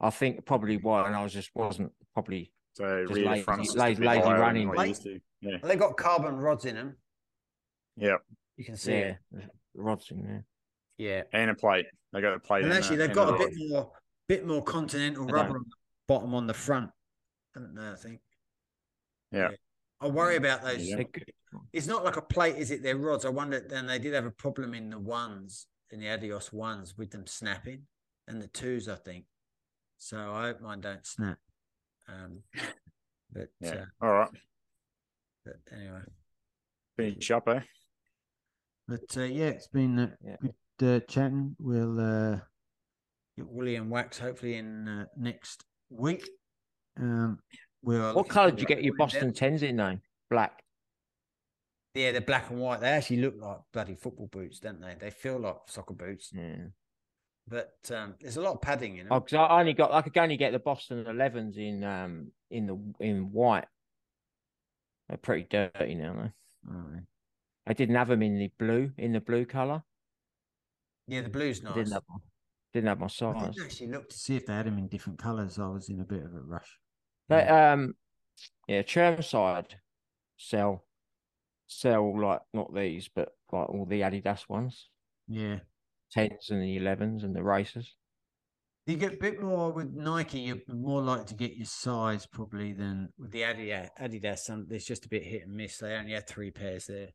[0.00, 4.02] I think probably why, and I was just wasn't probably so really lazy, lazy, lazy,
[4.02, 4.68] lazy running.
[4.68, 4.96] Like,
[5.40, 5.58] yeah.
[5.62, 6.96] They got carbon rods in them.
[7.96, 8.16] Yeah.
[8.56, 9.14] You can see yeah.
[9.32, 9.50] it.
[9.74, 10.44] Rods in there.
[10.98, 11.22] Yeah.
[11.32, 11.86] And a plate.
[12.12, 12.64] They got a plate.
[12.64, 13.38] And actually, they've got a rod.
[13.38, 13.92] bit more,
[14.28, 16.90] bit more continental rubber on the bottom on the front,
[17.54, 17.88] haven't they?
[17.88, 18.20] I think.
[19.32, 19.50] Yeah.
[19.50, 19.56] yeah.
[20.00, 20.86] I worry about those.
[20.86, 21.02] Yeah.
[21.72, 22.82] It's not like a plate, is it?
[22.82, 23.24] They're rods.
[23.24, 23.60] I wonder.
[23.60, 27.26] Then they did have a problem in the ones in the Adios ones with them
[27.26, 27.82] snapping,
[28.26, 29.26] and the twos, I think.
[29.98, 31.38] So I hope mine don't snap.
[32.08, 32.40] Um,
[33.32, 33.70] but yeah.
[33.70, 34.30] Uh, all right.
[35.44, 36.00] But anyway,
[36.96, 37.60] finish up, eh?
[38.88, 40.36] But uh, yeah, it's been uh, yeah.
[40.78, 41.56] good uh, chatting.
[41.58, 42.38] We'll uh,
[43.36, 46.28] get William Wax hopefully in uh, next week.
[47.00, 47.38] Um,
[47.82, 49.98] we'll what colour did you get your Boston tens in though?
[50.30, 50.62] Black.
[51.94, 52.80] Yeah, they're black and white.
[52.80, 54.94] They actually look like bloody football boots, don't they?
[54.98, 56.30] They feel like soccer boots.
[56.32, 56.68] Yeah.
[57.48, 59.12] But um, there's a lot of padding in them.
[59.12, 62.66] Oh, because I only got I could only get the Boston 11s in um in
[62.66, 63.66] the in white.
[65.08, 66.72] They're pretty dirty now though.
[66.72, 67.00] Oh,
[67.66, 69.82] I didn't have them in the blue, in the blue color.
[71.06, 71.74] Yeah, the blue's nice.
[71.74, 72.02] Didn't have,
[72.72, 73.36] didn't have my size.
[73.36, 75.58] I didn't actually look to see if they had them in different colors.
[75.58, 76.78] I was in a bit of a rush.
[77.28, 77.94] But um,
[78.66, 79.72] yeah, Chermside
[80.36, 80.84] sell
[81.66, 84.88] sell like not these, but like all the Adidas ones.
[85.28, 85.60] Yeah,
[86.12, 87.96] tens and the elevens and the racers.
[88.86, 90.40] You get a bit more with Nike.
[90.40, 93.90] You're more likely to get your size probably than with the Adidas.
[94.00, 95.78] Adidas, there's just a bit hit and miss.
[95.78, 97.10] They only had three pairs there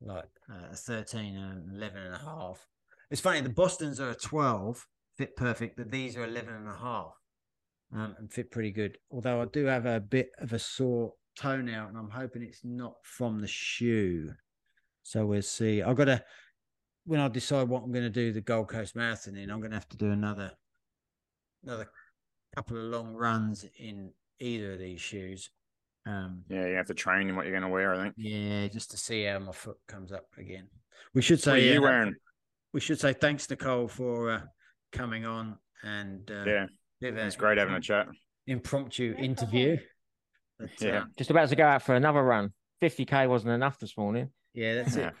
[0.00, 2.66] like uh, 13 and 11 and a half.
[3.10, 6.76] It's funny, the Bostons are a 12, fit perfect, but these are 11 and a
[6.76, 7.12] half
[7.94, 8.98] um, and fit pretty good.
[9.10, 12.94] Although I do have a bit of a sore toenail and I'm hoping it's not
[13.02, 14.32] from the shoe.
[15.02, 15.82] So we'll see.
[15.82, 16.24] I've got to,
[17.06, 19.70] when I decide what I'm going to do the Gold Coast Marathon in, I'm going
[19.70, 20.52] to have to do another,
[21.64, 21.88] another
[22.54, 25.50] couple of long runs in either of these shoes
[26.06, 27.92] um, yeah, you have to train in what you're going to wear.
[27.92, 28.14] I think.
[28.16, 30.68] Yeah, just to see how my foot comes up again.
[31.14, 31.50] We should say.
[31.50, 32.14] What are you uh, wearing?
[32.72, 34.40] We should say thanks, Nicole, for uh,
[34.92, 36.66] coming on and uh, yeah,
[37.00, 38.06] it's great having a chat.
[38.46, 39.76] Impromptu interview.
[40.58, 42.52] But, yeah, um, just about to go out for another run.
[42.82, 44.30] 50k wasn't enough this morning.
[44.54, 45.12] Yeah, that's it.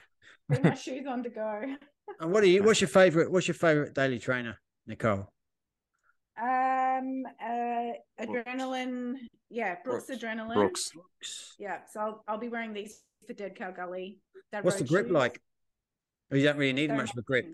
[0.48, 1.74] Put my shoes on to go.
[2.20, 2.62] and what are you?
[2.62, 3.30] What's your favorite?
[3.30, 5.28] What's your favorite daily trainer, Nicole?
[6.40, 9.14] Um, uh, adrenaline.
[9.48, 10.22] Yeah, Brooks, Brooks.
[10.22, 10.54] adrenaline.
[10.54, 10.92] Brooks.
[11.58, 14.20] Yeah, so I'll, I'll be wearing these for Dead Cow Gully.
[14.62, 15.12] What's the grip shoes.
[15.12, 15.40] like?
[16.32, 17.46] Oh, you don't really need They're much of a grip.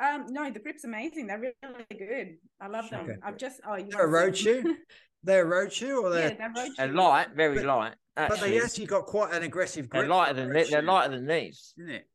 [0.00, 1.26] Um, no, the grip's amazing.
[1.26, 2.36] They're really good.
[2.60, 3.04] I love them.
[3.04, 3.18] Okay.
[3.22, 4.76] I've just oh, you they're a road shoe.
[5.24, 7.94] they're a road shoe, or they're, yeah, they're, they're light, very but, light.
[8.16, 8.38] Actually.
[8.38, 10.02] But they actually got quite an aggressive grip.
[10.02, 12.06] They're lighter than they're, they're lighter than these, isn't it?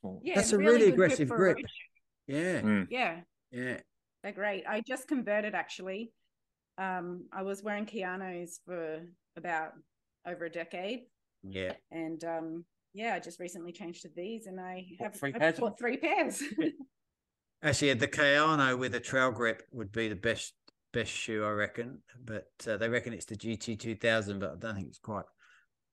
[0.00, 0.20] small.
[0.22, 1.56] Yeah, that's a really, really aggressive grip.
[1.56, 1.66] grip.
[2.26, 2.60] Yeah.
[2.60, 2.86] Mm.
[2.90, 3.20] Yeah.
[3.50, 3.78] Yeah.
[4.22, 4.64] They're great.
[4.68, 6.12] I just converted actually.
[6.78, 9.02] Um, I was wearing Kayanos for
[9.36, 9.72] about
[10.26, 11.02] over a decade.
[11.42, 11.72] Yeah.
[11.90, 12.64] And um,
[12.94, 15.58] yeah, I just recently changed to these, and I have three pairs.
[15.58, 16.42] bought three pairs.
[17.62, 20.54] Actually, the Kayano with a trail grip would be the best
[20.92, 21.98] best shoe, I reckon.
[22.24, 25.24] But uh, they reckon it's the GT two thousand, but I don't think it's quite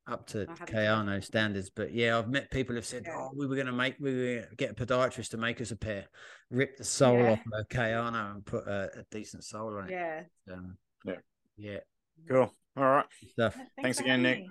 [0.08, 1.70] up to Kayano standards.
[1.70, 3.16] But yeah, I've met people who've said, yeah.
[3.18, 5.62] "Oh, we were going to make, we were going to get a podiatrist to make
[5.62, 6.06] us a pair,
[6.50, 7.32] rip the sole yeah.
[7.32, 10.24] off a Kayano and put a, a, decent sole on it." Yeah.
[10.52, 11.14] Um, yeah.
[11.58, 11.80] Yeah.
[12.28, 12.54] Cool.
[12.78, 13.06] All right.
[13.32, 13.54] Stuff.
[13.54, 14.44] Thanks, Thanks again, Nick.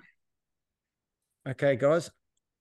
[1.47, 2.09] Okay, guys.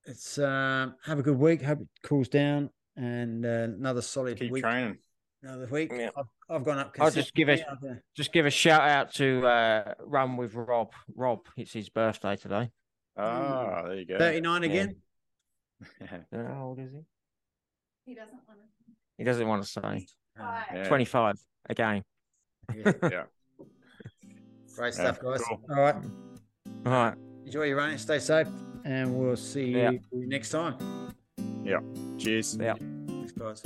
[0.05, 1.63] It's um, have a good week.
[1.63, 4.63] Hope it cools down and uh, another solid Keep week.
[4.63, 4.99] training.
[5.43, 5.93] Another week.
[5.95, 6.11] Yeah.
[6.17, 6.97] I've, I've, gone up.
[6.99, 7.65] I'll just give a
[8.17, 10.93] just give a shout out to uh, Run with Rob.
[11.15, 12.71] Rob, it's his birthday today.
[13.17, 14.19] Ah, there you go.
[14.19, 14.97] 39 again?
[16.33, 17.01] How old is he?
[18.05, 18.93] He doesn't want to.
[19.17, 20.07] He doesn't want to say.
[20.37, 20.89] Yeah.
[20.89, 21.37] 25
[21.69, 22.03] again.
[22.75, 22.93] Yeah.
[23.11, 23.23] yeah.
[24.77, 25.41] Great stuff, guys.
[25.43, 25.61] Cool.
[25.71, 25.97] All right.
[26.87, 27.15] All right.
[27.45, 27.99] Enjoy your running.
[27.99, 28.47] Stay safe.
[28.85, 30.77] And we'll see you next time.
[31.65, 31.81] Yeah.
[32.19, 32.57] Cheers.
[32.61, 32.75] Yeah
[33.39, 33.63] guys.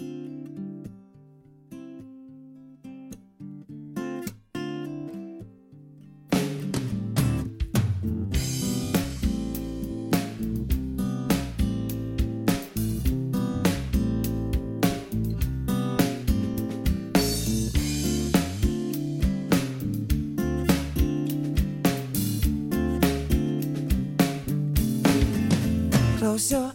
[26.32, 26.71] close your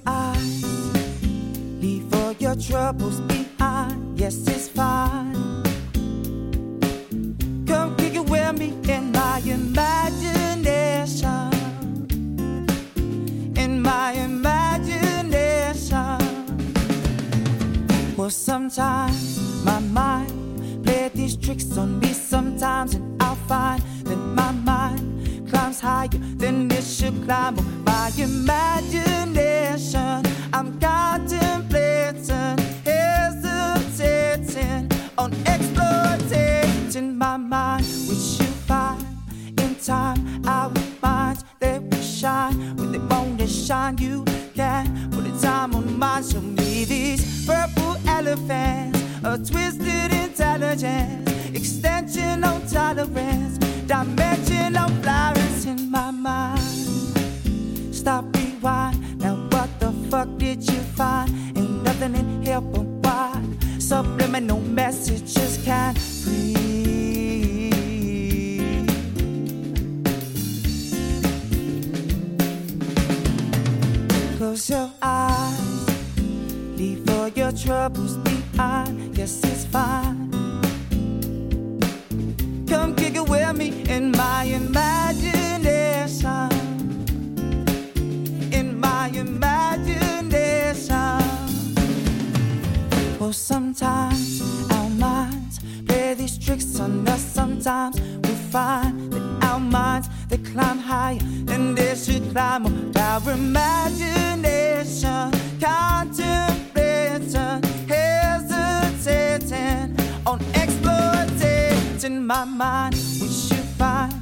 [93.28, 97.22] Well, sometimes our minds play these tricks on us.
[97.22, 101.20] Sometimes we find that our minds they climb higher
[101.50, 102.72] and they should climb up.
[102.98, 114.14] Our imagination, contemplating, hesitating on exploiting my mind, which you find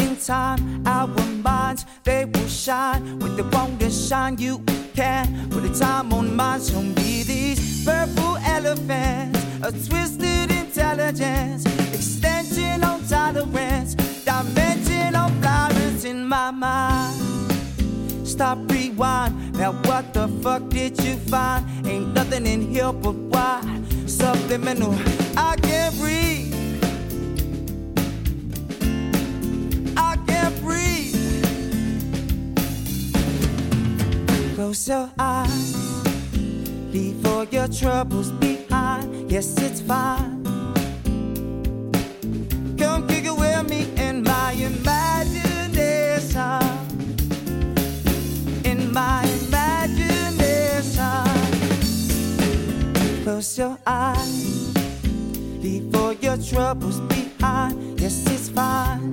[0.00, 0.82] in time.
[0.86, 1.08] Our
[1.42, 4.38] minds they will shine when they want to shine.
[4.38, 4.62] You
[4.94, 6.60] can put a time on mine.
[6.60, 7.05] These
[7.86, 11.64] purple elephants, a twisted intelligence,
[11.94, 17.14] extension on tolerance, dimension on flowers in my mind.
[18.26, 19.52] Stop, rewind.
[19.52, 21.64] Now what the fuck did you find?
[21.86, 23.62] Ain't nothing in here but why
[24.06, 24.94] subliminal.
[25.36, 26.54] I can't breathe.
[29.96, 31.14] I can't breathe.
[34.56, 35.85] Close your eyes.
[36.96, 39.30] Leave all your troubles behind.
[39.30, 40.42] Yes, it's fine.
[42.78, 45.02] Come kick it with me in my imagination.
[48.64, 51.26] In my imagination.
[53.24, 54.74] Close your eyes.
[55.62, 58.00] Leave all your troubles behind.
[58.00, 59.12] Yes, it's fine.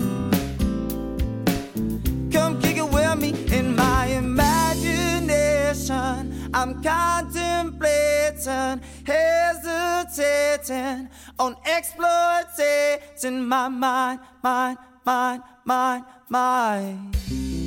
[2.31, 4.53] Come kick it with me in my imagination.
[6.53, 17.62] I'm contemplating, hesitating on exploiting my mind, mind, mind, mind, mind.